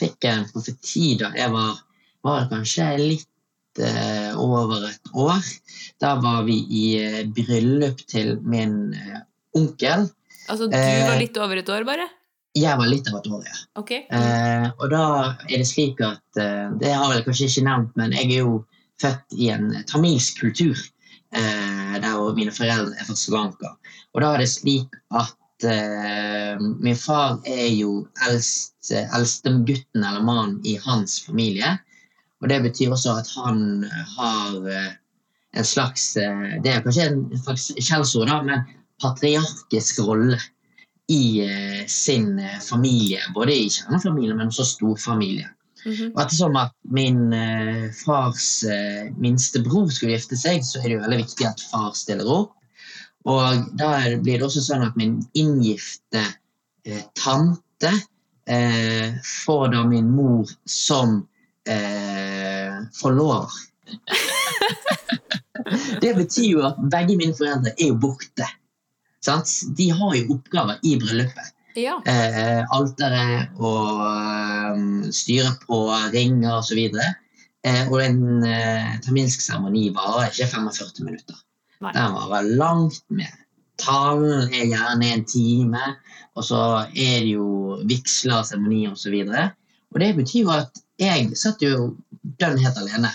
[0.00, 1.76] fikk en profeti da jeg var,
[2.24, 5.44] var kanskje litt eh, over et år.
[6.00, 9.20] Da var vi i eh, bryllup til min eh,
[9.58, 10.08] onkel.
[10.48, 11.04] Altså, du Eh.
[11.08, 12.08] var litt over et år, bare?
[12.56, 13.58] Jeg var litt av et år, ja.
[13.80, 13.92] Ok.
[13.92, 15.04] Eh, og da
[15.48, 18.58] er det slik at eh, Det har jeg kanskje ikke nevnt, men jeg er jo
[19.00, 20.76] født i en tamilsk kultur.
[21.32, 23.38] Eh, der mine foreldre er fra Sri.
[24.12, 30.24] Og da er det slik at eh, min far er jo eldst, eldste gutten eller
[30.26, 31.78] mannen i hans familie.
[32.42, 34.90] Og det betyr også at han har eh,
[35.56, 38.66] en slags eh, Det er kanskje en slags skjellsord, da, men
[39.02, 40.40] patriarkisk rolle
[41.12, 43.20] i eh, sin eh, familie.
[43.34, 45.48] Både i kjernefamilien, men også storfamilie.
[45.84, 46.12] Mhm.
[46.14, 50.96] Og ettersom at min eh, fars eh, minste bror skulle gifte seg, så er det
[50.96, 52.54] jo veldig viktig at far stiller opp.
[53.30, 53.90] Og da
[54.22, 56.22] blir det også sånn at min inngifte
[56.86, 57.92] eh, tante
[58.46, 59.14] eh,
[59.44, 61.20] får da min mor som
[61.66, 63.50] eh, forlover.
[66.02, 68.48] det betyr jo at begge mine foreldre er jo borte.
[69.22, 69.50] Sant?
[69.78, 71.98] De har jo oppgaver i bryllupet Ja.
[72.06, 74.02] eh, alteret og
[75.10, 75.78] styret styre på
[76.14, 76.80] ringer osv.
[77.62, 81.38] Eh, og en eh, tamilsk seremoni varer ikke 45 minutter.
[81.82, 81.92] Nei.
[81.96, 83.38] Den varer langt mer.
[83.82, 85.80] talen er gjerne en time,
[86.38, 86.58] og så
[86.94, 89.16] er det jo vigsler, seremonier osv.
[89.92, 91.96] Og det betyr jo at jeg satt jo
[92.38, 93.10] dønn helt alene.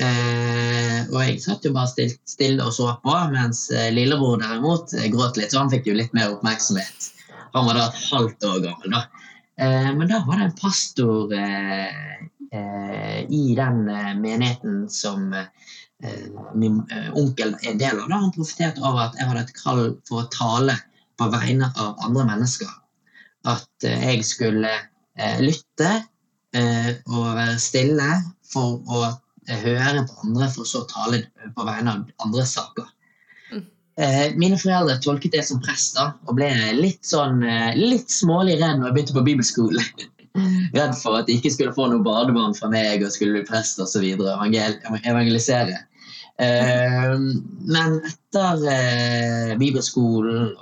[0.00, 4.94] Eh, og jeg satt jo bare stilt, stille og så på, mens eh, lillebror derimot
[4.96, 7.10] eh, gråt litt, så han fikk jo litt mer oppmerksomhet.
[7.54, 8.94] Han var da et halvt år gammel.
[8.94, 9.04] da.
[9.60, 11.88] Eh, men da var det en pastor eh,
[12.52, 13.84] eh, i den
[14.20, 15.34] menigheten som
[16.56, 16.78] min
[17.12, 18.06] onkel er del av.
[18.08, 20.78] Da han profeterte over at jeg hadde et kall for å tale
[21.20, 22.70] på vegne av andre mennesker.
[23.44, 24.70] At jeg skulle
[25.44, 25.90] lytte
[27.04, 28.08] og være stille
[28.48, 29.02] for å
[29.60, 31.20] høre på andre, for så å tale
[31.52, 32.88] på vegne av andre saker.
[34.00, 38.56] Eh, mine foreldre tolket det som prest da, og ble litt sånn eh, litt smålig
[38.60, 39.84] redd når jeg begynte på bibelskole.
[40.78, 43.80] Redd for at de ikke skulle få noe badebarn fra meg og skulle bli prest
[43.82, 44.04] osv.
[44.06, 45.80] Evangelisere.
[46.40, 47.16] Eh,
[47.66, 50.54] men etter bibelskolen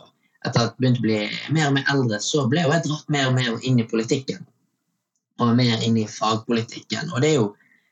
[0.46, 1.20] etter at jeg begynte å bli
[1.54, 4.42] mer og mer eldre, så ble jeg dratt mer og mer inn i politikken.
[5.38, 7.12] Og mer inn i fagpolitikken.
[7.12, 7.48] Og det er jo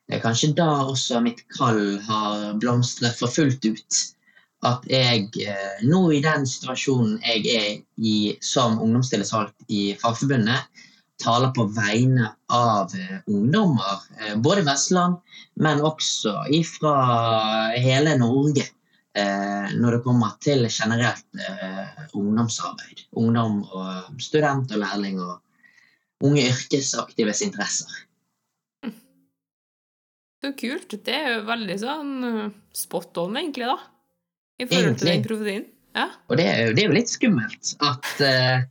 [0.08, 4.02] det er kanskje da også mitt kall har blomstret for fullt ut
[4.64, 10.84] at jeg eh, nå i den situasjonen jeg er i som ungdomstillitsvalgt i Fagforbundet,
[11.20, 15.20] taler på vegne av eh, ungdommer, eh, både Vestland,
[15.60, 16.38] men også
[16.76, 16.96] fra
[17.76, 18.70] hele Norge.
[19.16, 21.38] Når det kommer til generelt
[22.12, 22.98] ungdomsarbeid.
[23.16, 25.38] Ungdom og student og lærling og
[26.20, 27.94] unge yrkesaktives interesser.
[30.44, 30.98] Så kult.
[31.08, 32.12] Det er jo veldig sånn
[32.76, 33.95] spot on, egentlig, da.
[34.58, 35.64] I forhold til den profetien?
[35.96, 36.10] Ja.
[36.28, 38.64] Og det er, jo, det er, jo, litt skummelt at, uh,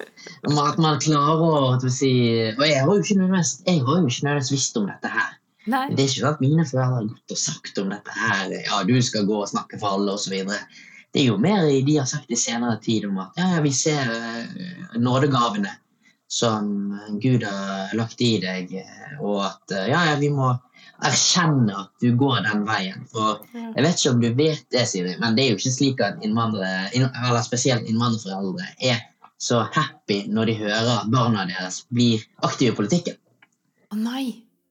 [0.61, 2.11] at man klarer å si
[2.51, 5.31] Og jeg har jo ikke nødvendigvis visst om dette her.
[5.65, 5.87] Nei.
[5.89, 8.53] Det er ikke sånn at mine foreldre har gått og sagt om dette her.
[8.67, 10.35] Ja, du skal gå og snakke for alle, osv.
[11.15, 14.05] Det er jo mer de har sagt i senere tid om at ja, vi ser
[14.05, 15.73] uh, nådegavene
[16.29, 16.93] som
[17.23, 18.71] Gud har lagt i deg,
[19.21, 20.51] og at ja, ja, vi må
[21.03, 23.03] erkjenne at du går den veien.
[23.11, 26.03] For jeg vet ikke om du vet det, Siri, men det er jo ikke slik
[26.05, 29.03] at innvandrere, eller spesielt innvandrerforeldre er
[29.41, 33.17] så happy når de hører at barna deres blir aktive i politikken.
[33.91, 34.25] Å nei.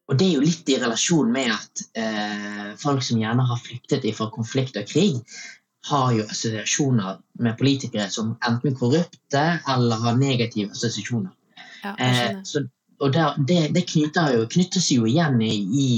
[0.09, 4.05] Og det er jo litt i relasjon med at eh, folk som gjerne har flyktet
[4.17, 5.21] fra konflikt og krig,
[5.85, 11.33] har jo assosiasjoner med politikere som enten er korrupte eller har negative assosiasjoner.
[11.85, 12.65] Ja, eh, så,
[13.05, 15.89] og der, det, det knytter, jo, knytter, seg jo igjen i, i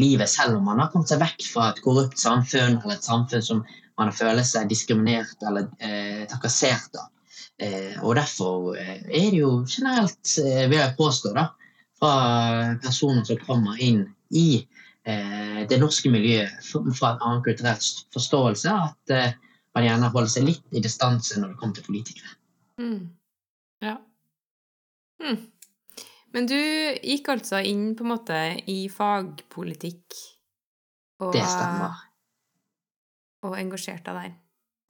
[0.00, 3.44] livet, selv om man har kommet seg vekk fra et korrupt samfunn eller et samfunn
[3.44, 3.64] som
[4.00, 7.10] man føler seg diskriminert eller eh, trakassert av.
[7.62, 11.50] Eh, og derfor eh, er det jo generelt, eh, vil jeg påstå, da,
[12.00, 12.14] fra
[12.82, 14.64] personer som kommer inn i
[15.04, 17.82] eh, det norske miljøet fra en annen kulturell
[18.14, 19.36] forståelse, at eh,
[19.76, 22.34] man gjerne holder seg litt i distanse når det kommer til politikere.
[22.80, 23.02] Mm.
[23.84, 23.98] Ja.
[25.22, 25.51] Mm.
[26.32, 28.38] Men du gikk altså inn på en måte
[28.70, 30.16] i fagpolitikk
[31.22, 31.98] og, det stemmer.
[33.46, 34.38] Og engasjerte deg der.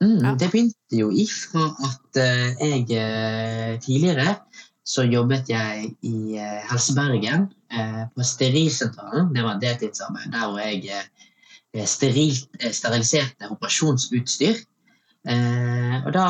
[0.03, 0.33] Mm, ja.
[0.39, 4.35] Det begynte jo ifra at uh, jeg uh, tidligere
[4.83, 7.51] så jobbet jeg i uh, Helse Bergen,
[8.13, 9.31] på Sterilsentralen.
[9.33, 14.59] Det var deltidsarbeid der hvor jeg sterilt, steriliserte operasjonsutstyr.
[16.05, 16.25] og da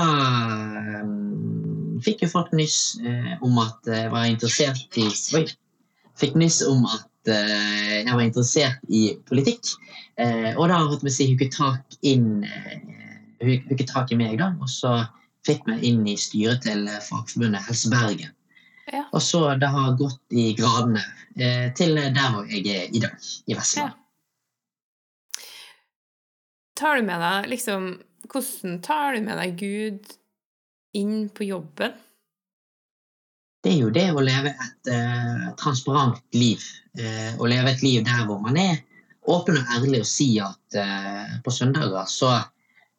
[2.06, 5.08] fikk jo folk nyss eh, om at jeg var interessert i
[5.40, 5.46] Oi!
[6.20, 9.74] Fikk nyss om at eh, jeg var interessert i politikk.
[10.22, 12.44] Eh, og da holdt vi si, hooket tak inn
[13.44, 15.02] hooket tak i meg, da, og så
[15.48, 18.32] fikk meg inn i styret til Fagforbundet Helse Bergen.
[18.92, 19.06] Ja.
[19.12, 21.04] Og så det har gått i gradene
[21.40, 23.94] eh, til der hvor jeg er i dag, i Vestland.
[23.94, 24.00] Ja.
[26.80, 30.14] Tar du med deg liksom Hvordan tar du med deg Gud
[30.94, 31.92] inn på jobben?
[33.64, 36.64] Det er jo det å leve et uh, transparent liv.
[37.00, 38.82] Uh, å leve et liv der hvor man er
[39.32, 42.36] åpen og ærlig og si at uh, på søndager så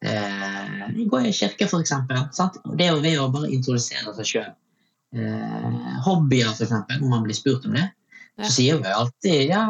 [0.04, 1.92] går jeg i kirke, f.eks.
[2.76, 4.50] Det er ved å bare introdusere seg sjøl.
[6.04, 6.74] hobbyer, f.eks.
[6.74, 7.87] Når man blir spurt om det,
[8.42, 9.62] så sier vi alltid ja,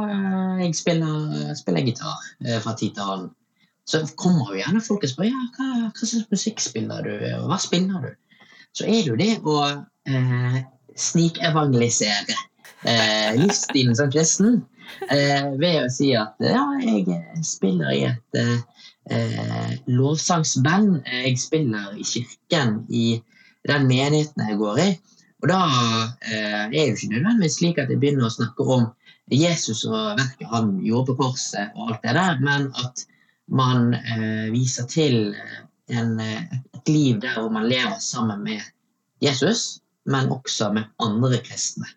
[0.58, 2.18] jeg spiller, spiller gitar
[2.64, 3.30] fra tid til annen
[3.84, 7.48] så kommer jo gjerne folk og spør ja, hva, hva slags musikk spiller du, og
[7.50, 8.12] hva spiller du?
[8.74, 9.58] Så er det jo det å
[10.10, 10.60] eh,
[10.98, 12.36] snikevangelisere
[12.88, 14.62] eh, livsstilen som kristen
[15.10, 21.04] eh, ved å si at ja, jeg spiller i et eh, lovsangsband.
[21.04, 23.06] Jeg spiller i kirken i
[23.68, 24.90] den menigheten jeg går i.
[25.44, 25.62] Og da
[26.24, 28.86] eh, er det jo ikke nødvendigvis slik at jeg begynner å snakke om
[29.32, 33.04] Jesus og verket han gjorde på korset, og alt det der, men at
[33.52, 35.60] man eh, viser til eh,
[35.98, 36.42] en, eh,
[36.74, 38.62] et liv der hvor man lever sammen med
[39.22, 41.88] Jesus, men også med andre kristne.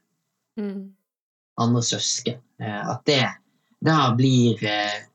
[0.60, 0.94] Mm.
[1.58, 2.42] Andre søsken.
[2.62, 3.26] Eh, At det
[3.86, 4.58] da blir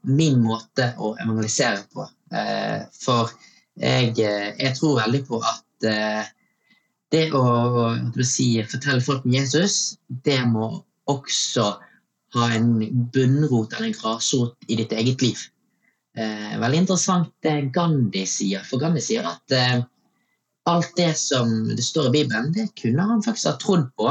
[0.06, 2.06] min måte å evangelisere på.
[2.30, 3.32] Eh, For
[3.80, 5.64] jeg, jeg tror veldig på at
[7.12, 7.42] det å
[8.22, 10.68] si, fortelle folk om Jesus, det må
[11.10, 11.64] også
[12.36, 12.76] ha en
[13.12, 15.42] bunnrot eller en grasrot i ditt eget liv.
[16.18, 19.78] Eh, veldig interessant det Gandhi sier, for Gandhi sier at eh,
[20.68, 24.10] alt det som det står i Bibelen, det kunne han faktisk ha trodd på,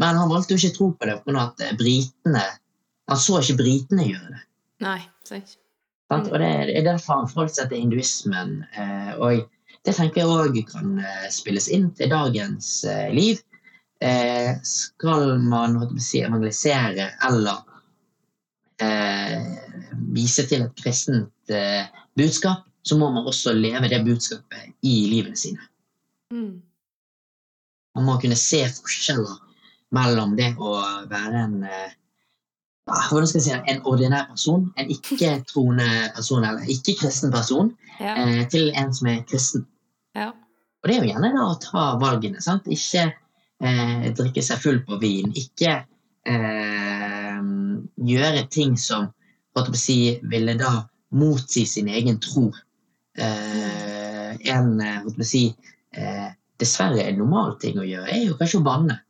[0.00, 1.42] men han valgte jo ikke å tro på det pga.
[1.44, 2.46] at eh, britene
[3.06, 4.40] Han så ikke britene gjøre det.
[4.82, 5.58] Nei, sant.
[6.10, 6.24] Mm.
[6.26, 8.56] Og det er er derfor han forholdt seg til hinduismen.
[8.74, 9.44] Eh, og
[9.86, 13.38] det tenker jeg òg kan eh, spilles inn til dagens eh, liv.
[14.02, 17.62] Eh, skal man si, evangelisere eller
[18.82, 19.46] eh,
[20.14, 25.36] vise til et kristent eh, budskap, så må man også leve det budskapet i livene
[25.36, 25.58] sine.
[26.32, 26.60] Mm.
[27.96, 29.38] Man må kunne se forskjeller
[29.96, 30.74] mellom det å
[31.10, 31.94] være en eh,
[32.86, 38.12] hvordan skal jeg si en ordinær person, en ikke-troende person eller ikke-kristen person, Ja.
[38.20, 39.66] eh, til en som er kristen.
[40.14, 40.32] ja.
[40.84, 42.38] Og det er jo gjerne da å ta valgene.
[42.44, 42.66] sant?
[42.70, 43.08] Ikke
[43.64, 45.32] eh, drikke seg full på vin.
[45.34, 45.80] Ikke
[46.28, 47.40] eh,
[48.06, 49.08] gjøre ting som
[49.56, 49.98] hva å si,
[50.30, 50.72] ville da
[51.16, 52.50] motsi sin egen tro.
[53.16, 55.44] Eh, en eh, hva skal si,
[55.96, 56.28] eh,
[56.60, 59.00] dessverre en normal ting å gjøre, er jo kanskje å banne.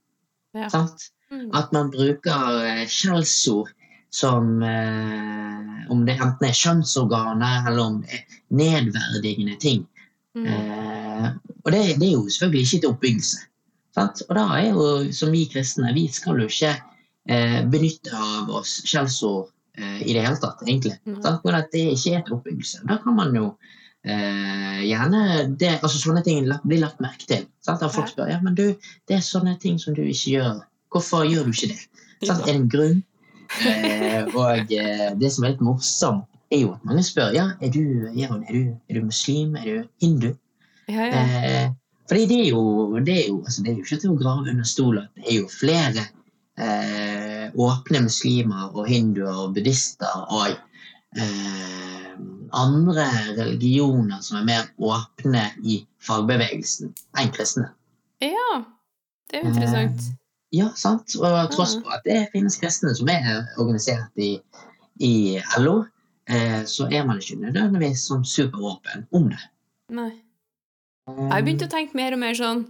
[0.57, 0.71] Ja.
[0.73, 1.11] sant?
[1.31, 1.51] Mm.
[1.59, 3.73] At man bruker eh, skjellsord
[4.15, 9.83] som eh, Om det enten er kjønnsorganer eller om det er nedverdigende ting.
[10.39, 10.47] Mm.
[10.47, 11.27] Eh,
[11.65, 13.43] og det, det er jo selvfølgelig ikke til oppbyggelse.
[13.97, 14.23] Sant?
[14.29, 16.73] Og da er jo, som vi kristne, vi skal jo ikke
[17.31, 20.95] eh, benytte av oss skjellsord eh, i det hele tatt, egentlig.
[21.05, 21.19] Mm.
[21.25, 21.45] Sant?
[21.45, 22.85] At det ikke er til oppbyggelse.
[22.89, 23.51] Da kan man jo
[24.07, 25.23] eh, gjerne
[25.59, 27.45] det, altså Sånne ting blir lagt merke til.
[27.65, 27.83] Sant?
[27.83, 28.71] Da folk spør ja, men du,
[29.09, 30.65] det er sånne ting som du ikke gjør.
[30.95, 31.83] Hvorfor gjør du ikke det?
[32.23, 32.47] Sant?
[32.47, 33.03] Er det en grunn?
[33.63, 37.73] Eh, og eh, det som er litt morsomt, er jo at mange spør ja, er
[37.75, 37.83] du,
[38.15, 40.29] Jeroen, er du, er du muslim, er du hindu.
[40.87, 41.23] Ja, ja.
[41.43, 41.73] Eh,
[42.07, 42.63] fordi det er jo,
[43.03, 45.09] det er jo, altså det er jo ikke til å grave under stolen.
[45.19, 46.05] det er jo flere
[46.55, 47.26] eh,
[47.57, 50.55] åpne muslimer og hinduer og buddhister og
[51.17, 52.13] eh,
[52.57, 53.07] andre
[53.39, 57.71] religioner som er mer åpne i fagbevegelsen enn kristne.
[58.25, 58.63] ja.
[59.27, 60.03] Det er jo interessant.
[60.55, 61.17] Ja, sant?
[61.19, 64.37] Og tross på at det finnes kristne som er organisert i,
[65.03, 65.81] i LO,
[66.31, 69.43] eh, så er man ikke nødvendigvis sånn superåpen om det.
[69.99, 70.13] Nei.
[71.07, 72.65] Jeg har begynt å tenke mer og mer sånn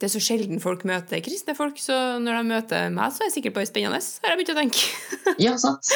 [0.00, 3.28] Det er så sjelden folk møter kristne folk, så når de møter meg, så er
[3.28, 3.98] jeg sikkert bare spennende.
[4.00, 4.86] har jeg begynt å tenke.
[5.44, 5.90] Ja, sant?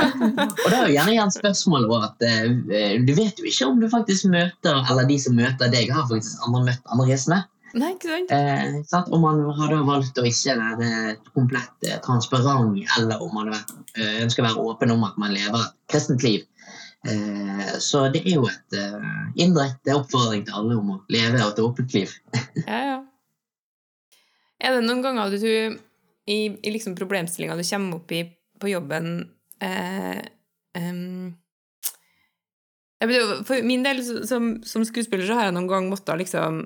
[0.00, 3.82] og da er jo gjerne igjen spørsmålet vårt at eh, du vet jo ikke om
[3.82, 7.38] du faktisk møter, eller de som møter deg, har faktisk andre møtt andre kristne.
[7.76, 8.32] Nei, ikke sant?
[8.34, 9.12] Eh, sant?
[9.12, 10.88] Om man har da valgt å ikke være
[11.34, 15.60] komplett eh, transparent, eller om man eh, ønsker å være åpen om at man lever
[15.60, 16.48] et kristent liv.
[17.08, 19.12] Eh, så det er jo et eh,
[19.44, 22.16] indirekte oppfordring til alle om å leve et åpent liv.
[22.64, 22.98] Ja, ja.
[24.60, 25.52] Er det noen ganger du
[26.30, 28.24] i, i liksom problemstillinga du kommer opp i
[28.60, 29.22] på jobben
[29.64, 30.20] eh,
[30.76, 31.30] um,
[33.00, 36.60] For min del som, som skuespiller så har jeg noen gang måttet liksom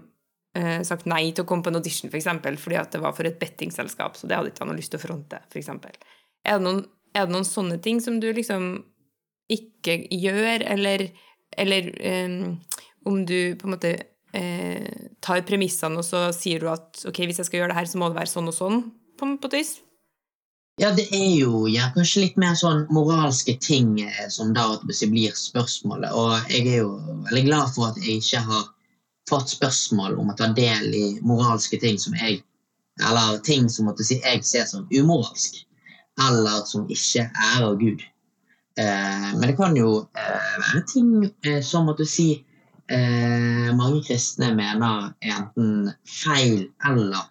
[0.59, 3.15] eh, sagt nei til å komme på en audition, for eksempel, fordi at det var
[3.15, 5.95] for et bettingselskap, så det hadde ikke han lyst til å fronte, for eksempel.
[6.43, 6.83] Er det noen,
[7.15, 8.73] er det noen sånne ting som du liksom
[9.55, 11.07] ikke gjør, eller,
[11.63, 11.91] eller
[12.27, 12.57] um,
[13.07, 13.95] om du på en måte
[14.35, 17.91] eh, tar premissene, og så sier du at ok, hvis jeg skal gjøre det her,
[17.91, 18.85] så må det være sånn og sånn,
[19.19, 19.75] på, på et vis?
[20.83, 25.37] Ja, det er jo ja, kanskje litt mer sånn moralske ting eh, som da blir
[25.39, 26.11] spørsmålet.
[26.19, 26.97] Og jeg er jo
[27.29, 28.65] veldig glad for at jeg ikke har
[29.31, 32.43] fått spørsmål om å ta del i moralske ting som jeg
[33.03, 35.57] Eller ting som måtte si, jeg ser som umoralsk.
[36.23, 38.05] Eller som ikke ærer Gud.
[38.79, 41.09] Eh, men det kan jo eh, være ting
[41.47, 42.45] eh, som måtte si
[42.91, 47.23] eh, mange kristne mener er enten feil eller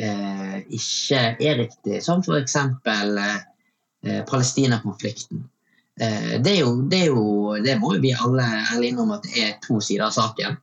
[0.00, 5.44] eh, ikke er riktig, som eksempel eh, Palestina-konflikten.
[6.00, 7.04] Eh, det, er jo, det,
[7.64, 10.58] det må jo vi alle ærlig innrømme at det er to sider av saken.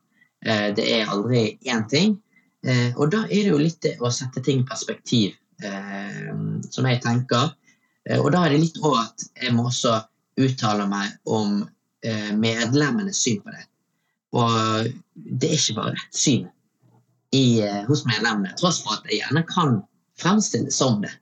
[0.46, 2.18] Eh, det er aldri én ting.
[2.66, 6.32] Eh, og da er det jo litt det å sette ting i perspektiv, eh,
[6.70, 7.54] som jeg tenker.
[8.10, 10.00] Eh, og da er det litt òg at jeg må også
[10.42, 11.64] uttale meg om
[12.38, 13.64] medlemmenes syn på det.
[14.36, 16.48] Og det er ikke bare rett syn
[17.36, 19.80] i, eh, hos medlemmene, tross for at det gjerne kan
[20.20, 21.14] fremstilles som det.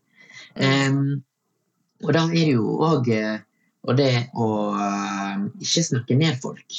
[0.54, 1.24] Um,
[2.04, 3.08] og da er det jo òg
[3.84, 4.48] Og det å
[4.80, 6.76] eh, ikke snakke ned folk.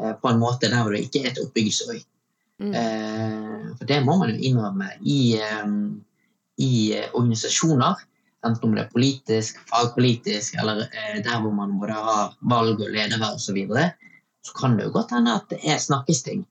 [0.00, 2.02] eh, på en måte der det ikke er et oppbyggingsøy.
[2.60, 2.74] Mm.
[2.74, 5.70] Eh, for det må man jo innrømme i, eh,
[6.60, 8.02] i eh, organisasjoner,
[8.44, 12.92] enten om det er politisk, fagpolitisk, eller eh, der hvor man både har valg og
[12.92, 13.86] ledervær osv., så, videre,
[14.44, 16.44] så kan det jo godt hende at det er snakkesting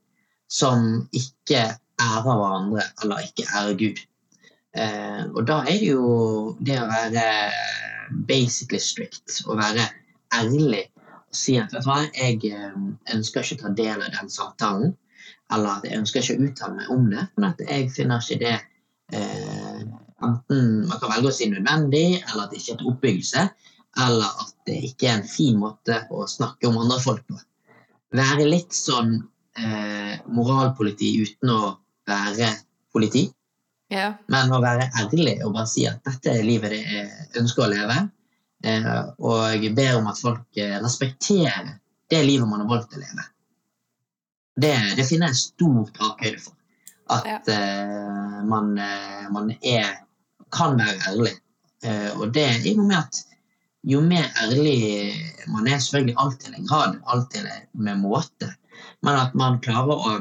[0.49, 1.61] som ikke
[2.01, 4.01] ærer hverandre eller ikke ærer Gud.
[4.73, 6.07] Eh, og da er det jo
[6.65, 7.25] det å være
[8.29, 9.85] basically strict, å være
[10.33, 10.87] ærlig
[11.33, 12.77] og si at vet du hva, jeg eh,
[13.13, 14.95] ønsker ikke å ta del i den samtalen,
[15.53, 18.41] eller at jeg ønsker ikke å uttale meg om det, men at jeg finner ikke
[18.41, 18.55] det
[19.17, 19.83] eh,
[20.23, 23.47] enten man kan velge å si nødvendig, eller at det ikke er til oppbyggelse,
[24.03, 27.37] eller at det ikke er en fin måte å snakke om andre folk på.
[28.13, 29.15] Være litt sånn
[29.57, 31.61] eh, moralpoliti uten å
[32.09, 32.51] være
[32.93, 33.27] politi.
[33.93, 34.17] Yeah.
[34.31, 37.07] Men å være ærlig og bare si at dette er livet jeg
[37.41, 37.97] ønsker å leve,
[38.65, 38.89] eh,
[39.21, 41.75] og ber om at folk eh, respekterer
[42.09, 43.27] det livet man har valgt å leve.
[44.55, 46.57] Det, det finner jeg stor takhøyde for.
[47.13, 49.89] At eh, man, eh, man er,
[50.53, 51.33] kan være ærlig.
[51.83, 53.23] Eh, og det er noe med at
[53.83, 54.75] jo mer ærlig
[55.51, 58.53] man er, selvfølgelig alt til en grad, alt til med måte,
[59.03, 60.13] men at man klarer å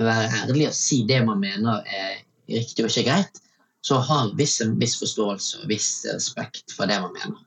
[0.00, 3.42] være ærlig og si det man mener er riktig og ikke greit,
[3.84, 7.44] så har viss en viss forståelse og viss respekt for det man mener.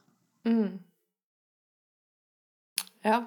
[0.47, 0.77] Mm.
[3.05, 3.19] Ja.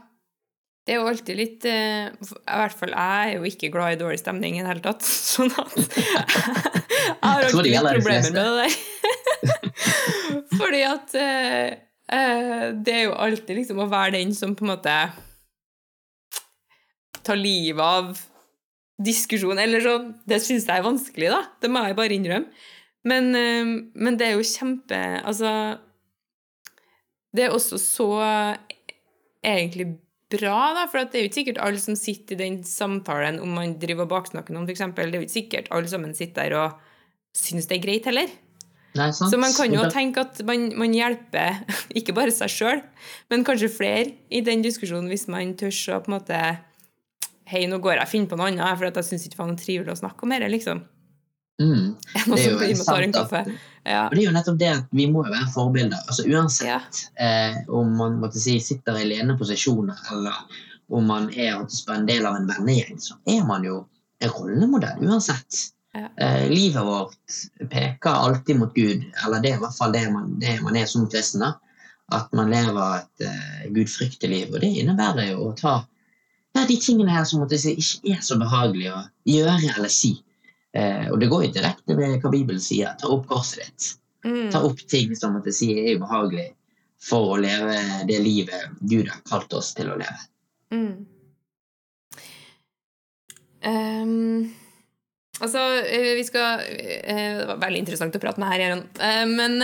[0.82, 3.98] Det er jo alltid litt eh, I hvert fall jeg er jo ikke glad i
[4.00, 5.06] dårlig stemning i det hele tatt.
[5.34, 8.80] Sånn at Jeg har alltid problemer med det der.
[10.62, 11.78] Fordi at eh,
[12.14, 14.96] eh, det er jo alltid liksom å være den som på en måte
[17.22, 18.12] tar livet av
[19.02, 20.12] diskusjon, eller sånn.
[20.28, 21.42] Det syns jeg er vanskelig, da.
[21.62, 22.68] Det må jeg bare innrømme.
[23.08, 24.94] Men, eh, men det er jo kjempe
[25.26, 25.48] Altså
[27.34, 28.06] Det er også så
[29.42, 29.88] egentlig
[30.32, 33.56] bra, da, for det er jo ikke sikkert alle som sitter i den samtalen om
[33.58, 34.84] man driver og baksnakker noen, f.eks.
[34.94, 38.30] Det er jo ikke sikkert alle sammen sitter der og syns det er greit heller.
[38.94, 41.62] Så man kan jo tenke at man, man hjelper
[41.98, 42.82] ikke bare seg sjøl,
[43.32, 46.40] men kanskje flere i den diskusjonen hvis man tør å på en måte
[47.52, 49.40] Hei, nå går jeg og finner på noe annet, for at jeg syns ikke det
[49.42, 50.78] var noe trivelig å snakke om dette, liksom.
[51.60, 51.88] mm.
[52.32, 53.50] Det er jo sant at-
[53.84, 54.04] Ja.
[54.06, 56.04] Og det er jo nettopp det at vi må jo være forbilder.
[56.06, 56.78] Altså Uansett Ja.
[57.18, 60.38] eh, om man måtte si, sitter i ledende posisjoner, eller
[60.92, 63.80] om man er en del av en vennegjeng, så er man jo
[64.22, 65.72] en rollemodell uansett.
[65.92, 66.08] Ja.
[66.16, 67.36] Eh, livet vårt
[67.70, 70.88] peker alltid mot Gud, eller det er i hvert fall det man, det man er
[70.88, 71.44] som kristen.
[72.12, 74.50] At man lever et eh, gudfryktig liv.
[74.52, 75.78] Og det innebærer jo å ta
[76.52, 80.16] ja, de tingene her som måtte si, ikke er så behagelige å gjøre eller si.
[80.76, 82.96] Eh, og det går jo direkte ved hva Bibelen sier.
[83.00, 83.94] Ta opp korset ditt.
[84.26, 84.50] Mm.
[84.52, 86.50] Ta opp ting som måtte si er ubehagelig
[87.02, 87.78] for å leve
[88.08, 90.20] det livet Gud har kalt oss til å leve.
[90.72, 90.92] Mm.
[93.62, 94.52] Ehm,
[95.42, 98.86] altså, eh, vi skal eh, Det var veldig interessant å prate med her, Jæren.
[99.00, 99.58] Eh, men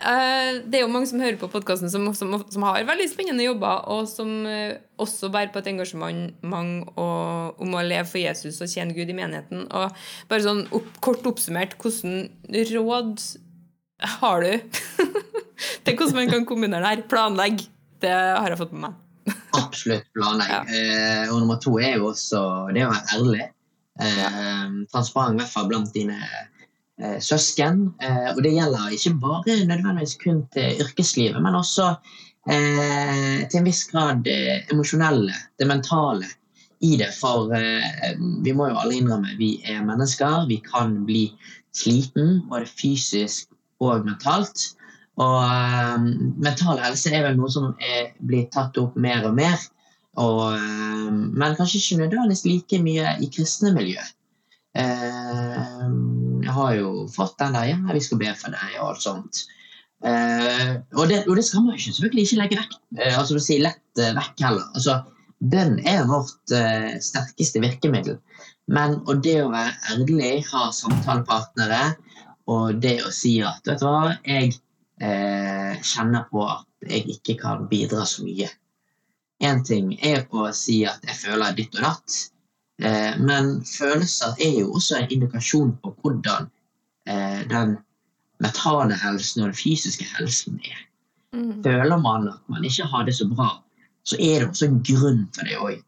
[0.00, 3.82] det er jo mange som hører på podkasten, som, som, som har veldig spennende jobber,
[3.92, 4.30] og som
[4.96, 9.12] også bærer på et engasjement mange, og, om å leve for Jesus og tjene Gud
[9.12, 9.66] i menigheten.
[9.68, 9.92] Og
[10.30, 12.30] bare sånn opp, kort oppsummert, hvordan
[12.72, 13.26] råd
[14.22, 14.80] har du
[15.84, 17.06] til hvordan man kan kombinere det her?
[17.12, 17.68] Planlegg.
[18.00, 18.98] Det har jeg fått med meg.
[19.58, 20.50] Absolutt planlegg.
[20.50, 20.60] Ja.
[20.64, 22.42] Eh, og nummer to er jo også
[22.74, 23.48] det å være ærlig.
[24.00, 26.16] Eh, transparent, i hvert fall blant dine
[27.00, 27.90] eh, søsken.
[28.00, 31.90] Eh, og det gjelder ikke bare nødvendigvis kun til yrkeslivet, men også
[32.48, 34.40] eh, til en viss grad det
[34.72, 36.28] emosjonelle, det mentale
[36.80, 37.10] i det.
[37.18, 40.46] For eh, vi må jo alle innrømme vi er mennesker.
[40.48, 41.26] Vi kan bli
[41.76, 43.50] sliten, både fysisk
[43.84, 44.70] og mentalt.
[45.20, 46.08] Og eh,
[46.40, 49.60] mental helse er vel noe som er blitt tatt opp mer og mer.
[50.18, 54.02] Og, eh, men kanskje ikke nødvendigvis like mye i kristne miljø.
[54.78, 55.86] Eh,
[56.42, 59.44] jeg har jo fått den der 'ja, vi skal be for deg' og alt sånt.
[60.04, 62.74] Eh, og, det, og det skal man ikke, selvfølgelig ikke legge vekk.
[63.18, 64.66] Altså si lett vekk heller.
[64.74, 65.02] Altså,
[65.40, 66.54] bønn er vårt
[67.02, 68.18] sterkeste virkemiddel.
[68.68, 71.96] Men og det å være ærlig, ha samtalepartnere,
[72.50, 74.54] og det å si at vet du hva, jeg
[75.02, 78.48] eh, kjenner på at jeg ikke kan bidra så mye.
[79.40, 82.16] Én ting er å si at jeg føler ditt og datt,
[82.82, 86.50] eh, men følelser er jo også en indikasjon på hvordan
[87.08, 87.78] eh, den
[88.40, 90.82] mentale helsen og den fysiske helsen er.
[91.36, 91.62] Mm.
[91.64, 93.52] Føler man at man ikke har det så bra,
[94.04, 95.80] så er det også en grunn for det òg.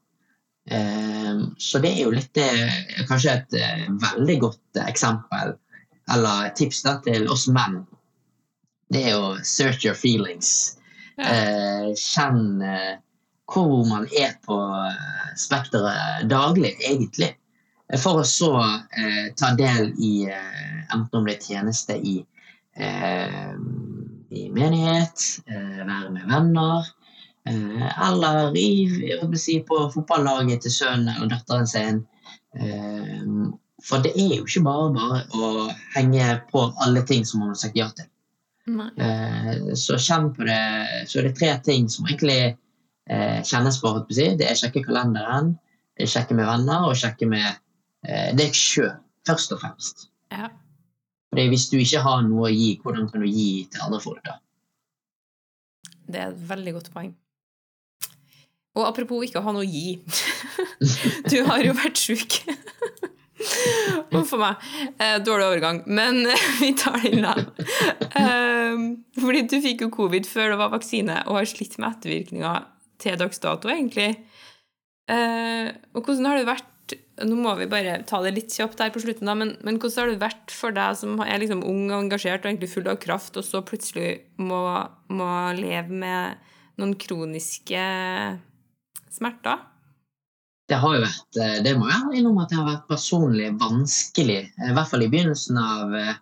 [1.58, 2.74] Så det er jo litt eh,
[3.08, 5.56] kanskje et eh, veldig godt eh, eksempel,
[6.12, 7.82] eller tips da, til oss menn.
[8.92, 10.78] Det er jo search your feelings.
[11.16, 11.32] Ja.
[11.32, 12.94] Eh, Kjenn eh,
[13.52, 17.32] hvor man er på eh, spekteret daglig, egentlig.
[18.00, 22.16] For å så eh, ta del i eh, enten om det er tjeneste i,
[22.76, 23.52] eh,
[24.32, 26.88] i menighet, eh, være med venner,
[27.48, 28.70] eh, eller i,
[29.36, 32.06] si, på fotballaget til sønnen eller datteren sin.
[33.82, 35.46] for det er jo ikke bare bare å
[35.94, 38.06] henge på alle ting som man har sagt ja til.
[39.74, 40.58] så kjenn på det.
[41.08, 42.52] Så er det tre ting som egentlig
[43.08, 43.90] kjennes på.
[44.08, 45.56] Det er sjekke kalenderen,
[45.98, 47.62] det er sjekke med venner og sjekke med
[48.02, 48.90] Eh, deg sjøl,
[49.28, 50.06] først og fremst.
[50.34, 50.50] Ja.
[51.30, 54.22] Fordi hvis du ikke har noe å gi, hvordan kan du gi til andre folk
[54.26, 54.38] da?
[56.10, 57.12] Det er et veldig godt poeng.
[58.72, 60.00] Og apropos ikke å ha noe å gi.
[61.30, 62.40] Du har jo vært sjuk.
[64.10, 64.64] Huff a meg.
[64.98, 65.82] Eh, dårlig overgang.
[65.86, 66.24] Men
[66.58, 67.36] vi tar den da.
[68.12, 68.80] Eh,
[69.16, 72.66] fordi du fikk jo covid før det var vaksine, og har slitt med ettervirkninger
[73.02, 74.14] til dags dato, egentlig.
[75.12, 76.68] Og hvordan har det vært
[77.22, 80.02] nå må vi bare ta det litt kjapt her på slutten, da, men, men, hvordan
[80.02, 82.98] har det vært for deg som er liksom ung og engasjert og egentlig full av
[83.02, 84.62] kraft, og så plutselig må,
[85.12, 85.28] må
[85.58, 86.40] leve med
[86.80, 87.84] noen kroniske
[89.12, 89.62] smerter?
[90.70, 94.42] Det har jo vært, eh, det må jeg innrømme at det har vært personlig vanskelig.
[94.56, 96.14] Eh, I hvert fall i begynnelsen av eh,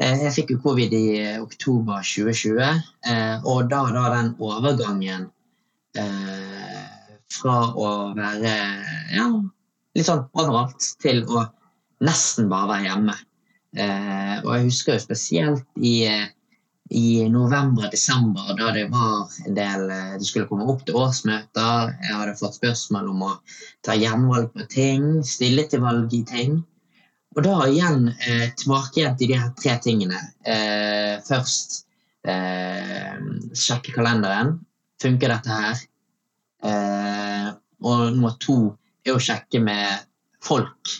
[0.00, 1.06] Jeg fikk jo covid i
[1.42, 2.60] oktober 2020,
[3.50, 5.26] og da, da den overgangen
[7.40, 8.52] fra å være
[9.14, 9.26] ja,
[9.96, 11.46] litt sånn overalt til å
[12.04, 13.16] nesten bare være hjemme.
[13.76, 16.08] Eh, og jeg husker jo spesielt i,
[16.90, 22.16] i november-desember, da det var en del eh, Det skulle komme opp til årsmøter, jeg
[22.16, 23.36] hadde fått spørsmål om å
[23.86, 26.58] ta gjenvalg på ting, stille til valg i ting.
[27.36, 30.18] Og da igjen eh, tilbake igjen til de her tre tingene.
[30.42, 31.84] Eh, først
[32.26, 33.20] eh,
[33.54, 34.56] sjekke kalenderen.
[35.00, 35.84] Funker dette her?
[36.64, 37.48] Eh,
[37.80, 38.58] og nummer to
[39.06, 40.04] er å sjekke med
[40.44, 40.96] folk.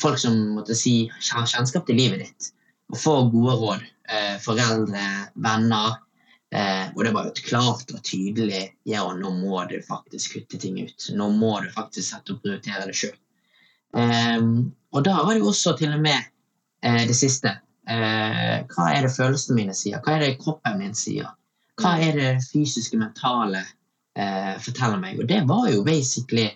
[0.00, 2.50] Folk som måtte si, har kjennskap til livet ditt.
[2.92, 3.84] Og få gode råd.
[4.08, 5.04] Eh, foreldre,
[5.44, 6.00] venner.
[6.54, 10.60] Eh, og det var jo et klart og tydelig ja, nå må du faktisk kutte
[10.62, 11.10] ting ut.
[11.16, 13.16] Nå må du faktisk sette og prioritere det sjøl.
[13.98, 14.40] Eh,
[14.94, 16.20] og da var det jo også til og med
[16.84, 17.56] eh, det siste.
[17.90, 20.00] Eh, hva er det følelsene mine sier?
[20.04, 21.32] Hva er det kroppen min sier?
[21.80, 23.64] Hva er det fysiske, mentale
[24.14, 25.18] eh, forteller meg?
[25.18, 26.48] Og det var jo basically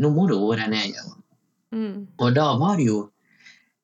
[0.00, 1.16] nå må du roe deg ned, Gøran.
[1.76, 1.96] Mm.
[2.18, 3.00] Og da var det jo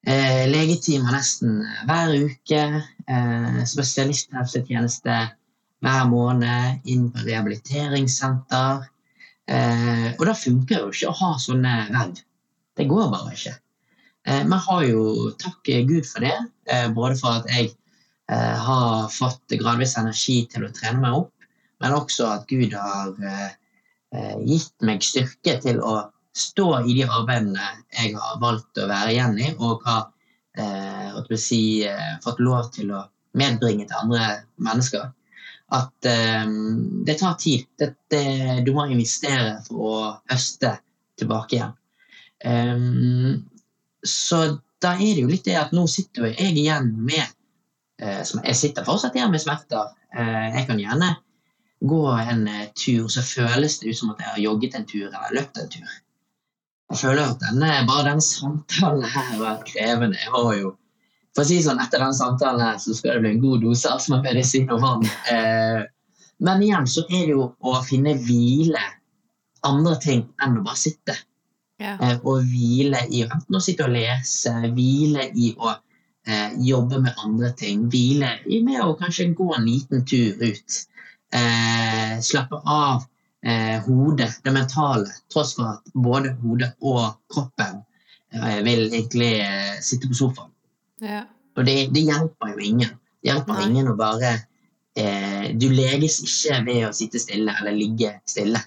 [0.08, 1.58] eh, legetimer nesten
[1.88, 2.62] hver uke.
[3.06, 5.16] Eh, spesialisthelsetjeneste
[5.84, 6.86] hver måned.
[6.92, 8.86] Inn på rehabiliteringssenter.
[9.46, 12.22] Eh, og da funker det jo ikke å ha sånne verv.
[12.76, 13.54] Det går bare ikke.
[14.26, 16.36] Eh, men har jo takk Gud for det.
[16.72, 17.74] Eh, både for at jeg
[18.26, 21.48] har fått gradvis energi til å trene meg opp,
[21.84, 23.52] men også at Gud har eh,
[24.14, 25.96] Eh, gitt meg styrke til å
[26.36, 27.64] stå i de arbeidene
[27.96, 30.06] jeg har valgt å være igjen i, og har
[30.56, 33.02] eh, si, eh, fått lov til å
[33.36, 34.28] medbringe til andre
[34.62, 35.08] mennesker.
[35.74, 36.46] At eh,
[37.08, 37.66] det tar tid.
[37.80, 38.26] Det, det,
[38.68, 39.98] du må investere for å
[40.30, 40.76] høste
[41.18, 41.74] tilbake igjen.
[42.46, 43.46] Um,
[44.04, 47.32] så da er det jo litt det at nå sitter jeg igjen med eh,
[47.98, 49.94] Jeg sitter fortsatt igjen med smerter.
[50.12, 51.14] Eh, jeg kan gjerne
[51.80, 55.06] gå en eh, tur, så føles det ut som at jeg har jogget en tur
[55.06, 55.94] eller løpt en tur.
[56.90, 60.18] Jeg føler at denne, bare denne samtalen her har vært krevende.
[60.22, 60.74] Jeg har jo,
[61.34, 63.90] for å si sånn, Etter denne samtalen her så skal det bli en god dose
[63.90, 65.08] astmamedisin og vann.
[65.32, 65.80] Eh,
[66.46, 68.82] men igjen så er det jo å finne hvile
[69.66, 71.16] andre ting enn å bare sitte.
[71.82, 71.96] Ja.
[72.00, 75.74] Eh, og hvile i enten å sitte og lese, hvile i å
[76.26, 77.86] eh, jobbe med andre ting.
[77.92, 80.80] Hvile i med å kanskje gå en liten tur ut
[81.34, 83.04] eh, slappe av
[83.46, 87.82] eh, hodet, det mentale, tross for at både hodet og kroppen
[88.34, 90.52] eh, vil egentlig eh, sitte på sofaen.
[91.02, 91.24] Ja.
[91.56, 92.94] Og det, det, hjelper jo ingen.
[93.22, 93.66] Det hjelper Nei.
[93.70, 94.32] ingen å bare
[94.96, 98.60] eh, Du leges ikke ved å sitte stille eller ligge stille.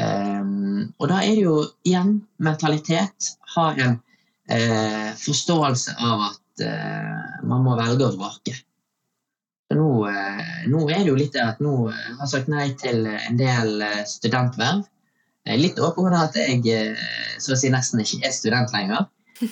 [0.00, 3.32] Um, og da er det jo igjen mentalitet.
[3.54, 3.98] Ha en
[4.48, 8.54] eh, forståelse av at eh, man må velge å vrake.
[9.72, 12.66] Nå, eh, nå, er det jo litt det at nå eh, har jeg sagt nei
[12.80, 14.84] til en del studentverv.
[15.58, 16.92] Litt åpen at jeg
[17.42, 19.08] så å si nesten ikke er student lenger.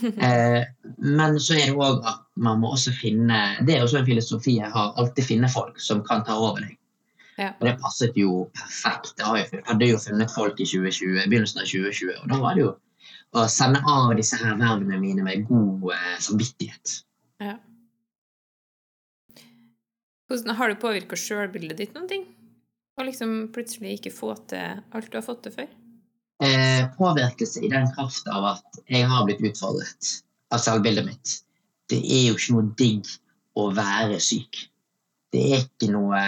[1.18, 4.54] Men så er det òg at man må også finne Det er også en filosofi
[4.60, 4.92] jeg har.
[5.00, 6.76] Alltid finne folk som kan ta over deg.
[7.40, 7.48] Ja.
[7.56, 9.18] Og det passet jo perfekt.
[9.18, 12.70] Jeg hadde jo funnet folk i 2020, begynnelsen av 2020, og da var det jo
[13.36, 17.00] å sende av disse her vervene mine med god samvittighet.
[17.42, 17.56] Ja.
[20.30, 22.26] Hvordan Har det påvirka sjølbildet ditt noen ting?
[22.98, 25.70] Og liksom plutselig ikke få til alt du har fått til før?
[26.40, 30.10] Eh, påvirkelse i den kraft av at jeg har blitt utfordret
[30.54, 31.34] av selvbildet mitt.
[31.90, 33.10] Det er jo ikke noe digg
[33.58, 34.66] å være syk.
[35.30, 36.20] Det er ikke noe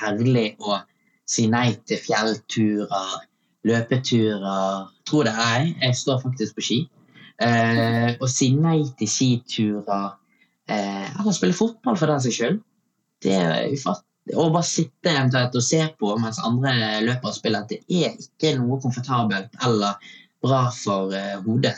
[0.00, 0.80] herlig å
[1.28, 3.12] si nei til fjellturer,
[3.68, 4.88] løpeturer.
[5.10, 6.80] Tro det er jeg, jeg står faktisk på ski.
[7.40, 10.10] Eh, å si nei til skiturer
[10.68, 12.58] eh, eller spille fotball for den seg sjøl,
[13.20, 14.06] Det er ufattelig.
[14.36, 18.52] Å bare sitte eventuelt og se på mens andre løper og spiller, det er ikke
[18.60, 20.12] noe komfortabelt eller
[20.44, 21.74] bra for eh, hodet.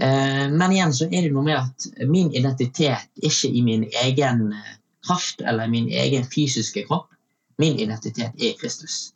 [0.00, 4.48] Eh, men igjen så er det noe med at min identitet ikke i min egen
[4.56, 4.74] eh,
[5.06, 7.12] kraft eller min egen fysiske kropp.
[7.58, 9.12] Min identitet er Kristus.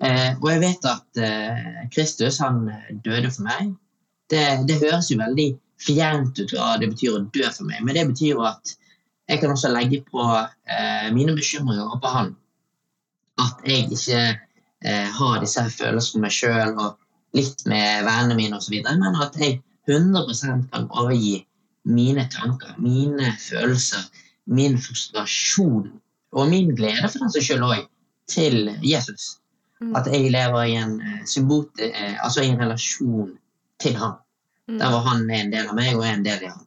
[0.00, 2.62] Eh, og jeg vet at eh, Kristus han
[3.04, 3.74] døde for meg.
[4.30, 7.96] Det, det høres jo veldig fjernt ut hva det betyr å dø for meg, men
[7.96, 8.76] det betyr jo at
[9.30, 12.32] jeg kan også legge på eh, mine bekymringer på han.
[13.40, 18.58] At jeg ikke eh, har disse følelsene med meg sjøl og litt med vennene mine
[18.58, 21.44] osv., men at jeg 100% kan overgi
[21.88, 24.02] mine tanker, mine følelser,
[24.50, 25.88] min frustrasjon
[26.32, 27.86] og min glede for den seg sjøl òg
[28.30, 29.39] til Jesus.
[29.80, 29.94] Mm.
[29.96, 33.30] At jeg lever i en, eh, eh, altså i en relasjon
[33.80, 34.18] til han.
[34.68, 34.78] Mm.
[34.78, 36.66] Der hvor han en del av meg og en del i han.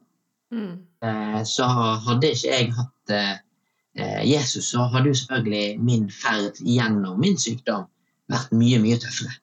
[0.50, 0.74] Mm.
[1.04, 1.68] Eh, så
[2.06, 3.40] hadde ikke jeg hatt
[4.26, 7.84] Jesus, så hadde jo selvfølgelig min ferd gjennom min sykdom
[8.26, 9.36] vært mye, mye tøffere.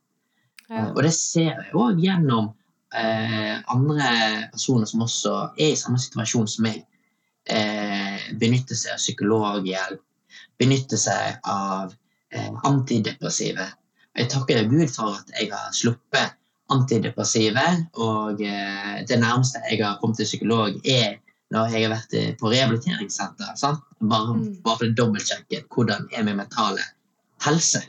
[0.72, 0.90] Ja.
[0.92, 2.50] Og det ser jeg òg gjennom
[2.96, 4.12] eh, andre
[4.52, 6.84] personer som også er i samme situasjon som meg.
[7.50, 10.04] Eh, benytter seg av psykologhjelp,
[10.62, 11.96] benytter seg av
[12.64, 13.66] antidepressive.
[14.18, 16.34] Jeg takker Gud for at jeg har sluppet
[16.72, 17.64] antidepressive,
[18.00, 21.18] og eh, det nærmeste jeg har kommet til psykolog, er
[21.52, 23.56] når jeg har vært eh, på rehabiliteringssenter.
[23.60, 23.80] Sant?
[24.02, 24.62] Bare, Mm.
[24.64, 26.82] bare for å dobbeltsjekke hvordan er min mentale
[27.46, 27.84] helse.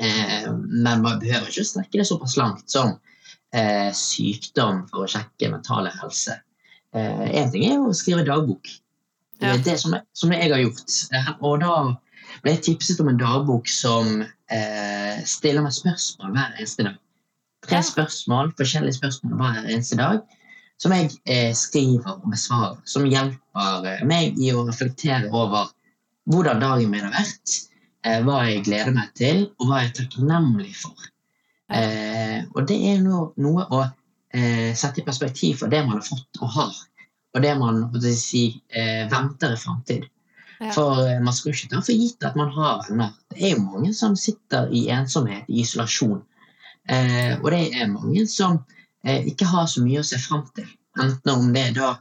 [0.00, 2.94] Eh, men man behøver ikke strekke det såpass langt som
[3.52, 6.38] eh, sykdom for å sjekke mentale helse.
[6.96, 8.64] Én ting er å skrive dagbok.
[9.38, 9.56] Det Ja.
[9.62, 10.94] det som, som jeg har gjort.
[11.12, 11.96] Eh, Og da
[12.42, 16.98] ble jeg tipset om en dagbok som eh, stiller meg spørsmål hver eneste dag.
[17.68, 20.20] Tre spørsmål, forskjellige spørsmål hver eneste dag
[20.78, 22.78] som jeg eh, skriver og besvarer.
[22.86, 25.72] Som hjelper eh, meg i å reflektere over
[26.30, 27.54] hvordan dagen min har vært,
[28.06, 31.08] eh, hva jeg gleder meg til, og hva jeg er takknemlig for.
[31.74, 36.06] Eh, og det er noe, noe å eh, sette i perspektiv for det man har
[36.06, 36.78] fått og har,
[37.34, 37.82] og det man
[38.16, 40.06] si, eh, venter i framtid.
[40.58, 40.72] Ja.
[40.74, 43.14] For eh, man skal ikke ta for gitt at man har venner.
[43.30, 46.20] Det er jo mange som sitter i ensomhet, i isolasjon.
[46.88, 48.58] Eh, og det er mange som
[49.04, 50.68] eh, ikke har så mye å se fram til.
[50.98, 51.94] Enten om det da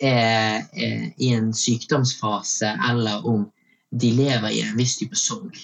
[0.00, 3.48] er eh, i en sykdomsfase, eller om
[3.90, 5.58] de lever i en viss type sorg.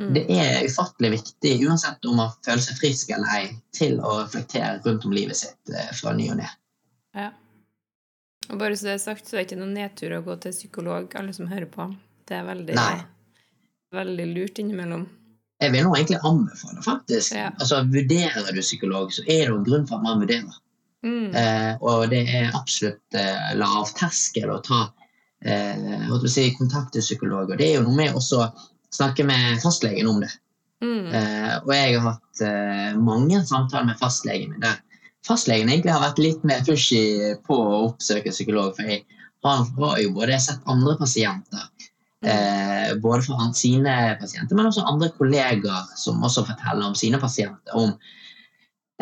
[0.00, 0.14] Mm.
[0.14, 3.44] Det er ufattelig viktig, uansett om man føler seg frisk eller ei,
[3.76, 6.48] til å reflektere rundt om livet sitt eh, fra ny og ne.
[7.16, 7.28] Ja.
[8.50, 10.54] Og bare så det er sagt, så er det ikke noen nedtur å gå til
[10.54, 11.86] psykolog, alle som hører på.
[12.28, 12.76] Det er veldig,
[13.94, 15.06] veldig lurt innimellom.
[15.62, 17.36] Jeg vil nå egentlig anbefale, faktisk.
[17.38, 17.52] Ja.
[17.54, 20.58] Altså, Vurderer du psykolog, så er det jo en grunn for at man vurderer.
[21.06, 21.34] Mm.
[21.34, 24.82] Eh, og det er absolutt eh, lavterskel å ta
[25.44, 27.50] eh, hva si, kontakt til psykolog.
[27.50, 28.50] Og det er jo noe med også å
[28.92, 30.32] snakke med fastlegen om det.
[30.82, 31.06] Mm.
[31.14, 34.80] Eh, og jeg har hatt eh, mange samtaler med fastlegen min der
[35.26, 37.02] fastlegen egentlig har vært litt mer pushy
[37.46, 38.74] på å oppsøke psykolog.
[38.76, 39.04] For jeg
[39.46, 41.68] har, jo både sett andre pasienter,
[42.24, 47.20] eh, både for han, sine pasienter, men også andre kollegaer som også forteller om sine
[47.22, 47.74] pasienter.
[47.74, 47.94] om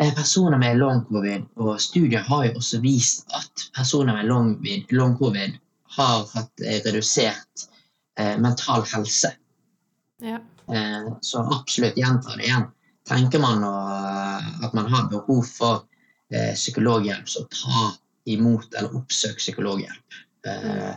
[0.01, 4.55] eh, personer med long covid, og studier har jo også vist at personer med long,
[4.91, 5.59] long covid
[5.97, 7.67] har hatt eh, redusert
[8.19, 9.35] eh, mental helse.
[10.21, 10.39] Ja.
[10.71, 12.69] Eh, så absolutt gjenta det igjen.
[13.09, 13.73] Tenker man å,
[14.63, 15.81] at man har behov for
[16.55, 17.91] psykologhjelp, så ta
[18.31, 20.19] imot eller oppsøk psykologhjelp.
[20.47, 20.91] Eh,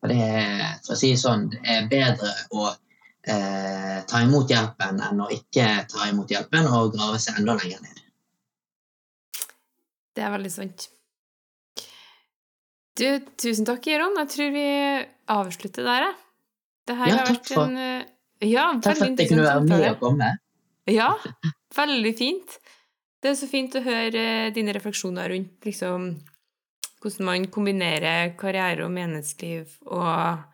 [0.00, 4.50] for det er, for å si det sånn, det er bedre å eh, ta imot
[4.50, 8.04] hjelpen enn å ikke ta imot hjelpen og grave seg enda lenger ned.
[10.14, 10.88] Det er veldig sant.
[12.98, 13.04] Du,
[13.38, 14.16] tusen takk, Jeron.
[14.24, 14.64] Jeg tror vi
[15.30, 16.16] avslutter der, jeg.
[16.88, 18.04] Det her Ja, har vært for- en eh,
[18.40, 20.26] Ja, Takk for at jeg kunne være med og komme.
[20.86, 21.10] Ja,
[21.74, 22.58] veldig fint.
[23.22, 26.12] Det er så fint å høre eh, dine refleksjoner rundt liksom,
[27.02, 30.44] hvordan man kombinerer karriere og menighetsliv, og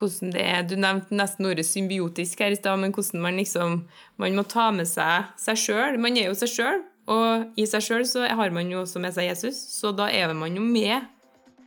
[0.00, 3.78] hvordan det er Du nevnte nesten ordet symbiotisk her i stad, men hvordan man liksom
[4.20, 5.98] Man må ta med seg seg sjøl.
[6.00, 9.16] Man er jo seg sjøl, og i seg sjøl så har man jo også med
[9.16, 11.12] seg Jesus, så da er man jo med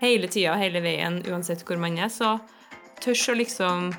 [0.02, 2.12] hele tida, hele veien, uansett hvor man er.
[2.14, 2.38] Så
[3.04, 3.92] tørs å liksom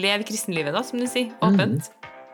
[0.00, 1.32] leve kristenlivet, da, som du sier.
[1.44, 1.90] Åpent.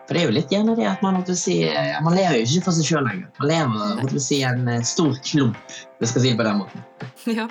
[0.06, 1.58] For det er jo litt gjerne det at man, si,
[2.04, 3.26] man lever jo ikke for seg sjøl lenger.
[3.40, 5.78] Man lever måtte si, en eh, stor klump.
[5.98, 6.84] Det skal si det på den måten.
[7.26, 7.48] Ja.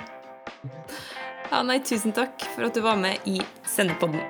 [1.51, 1.61] ja.
[1.67, 4.23] Nei, tusen takk for at du var med i Sendepodden.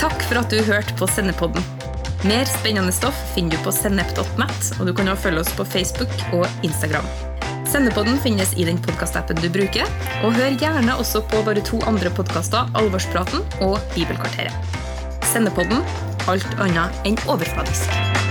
[0.00, 1.60] Takk for at du hørte på Sendepodden.
[2.24, 6.14] Mer spennende stoff finner du på sennep.net, og du kan også følge oss på Facebook
[6.32, 7.04] og Instagram.
[7.68, 9.84] Sendepodden finnes i den podkastappen du bruker,
[10.24, 14.83] og hør gjerne også på våre to andre podkaster, Alvorspraten og Bibelkvarteret.
[15.34, 15.82] Sendepodden
[16.30, 18.23] alt annet enn overfladisk.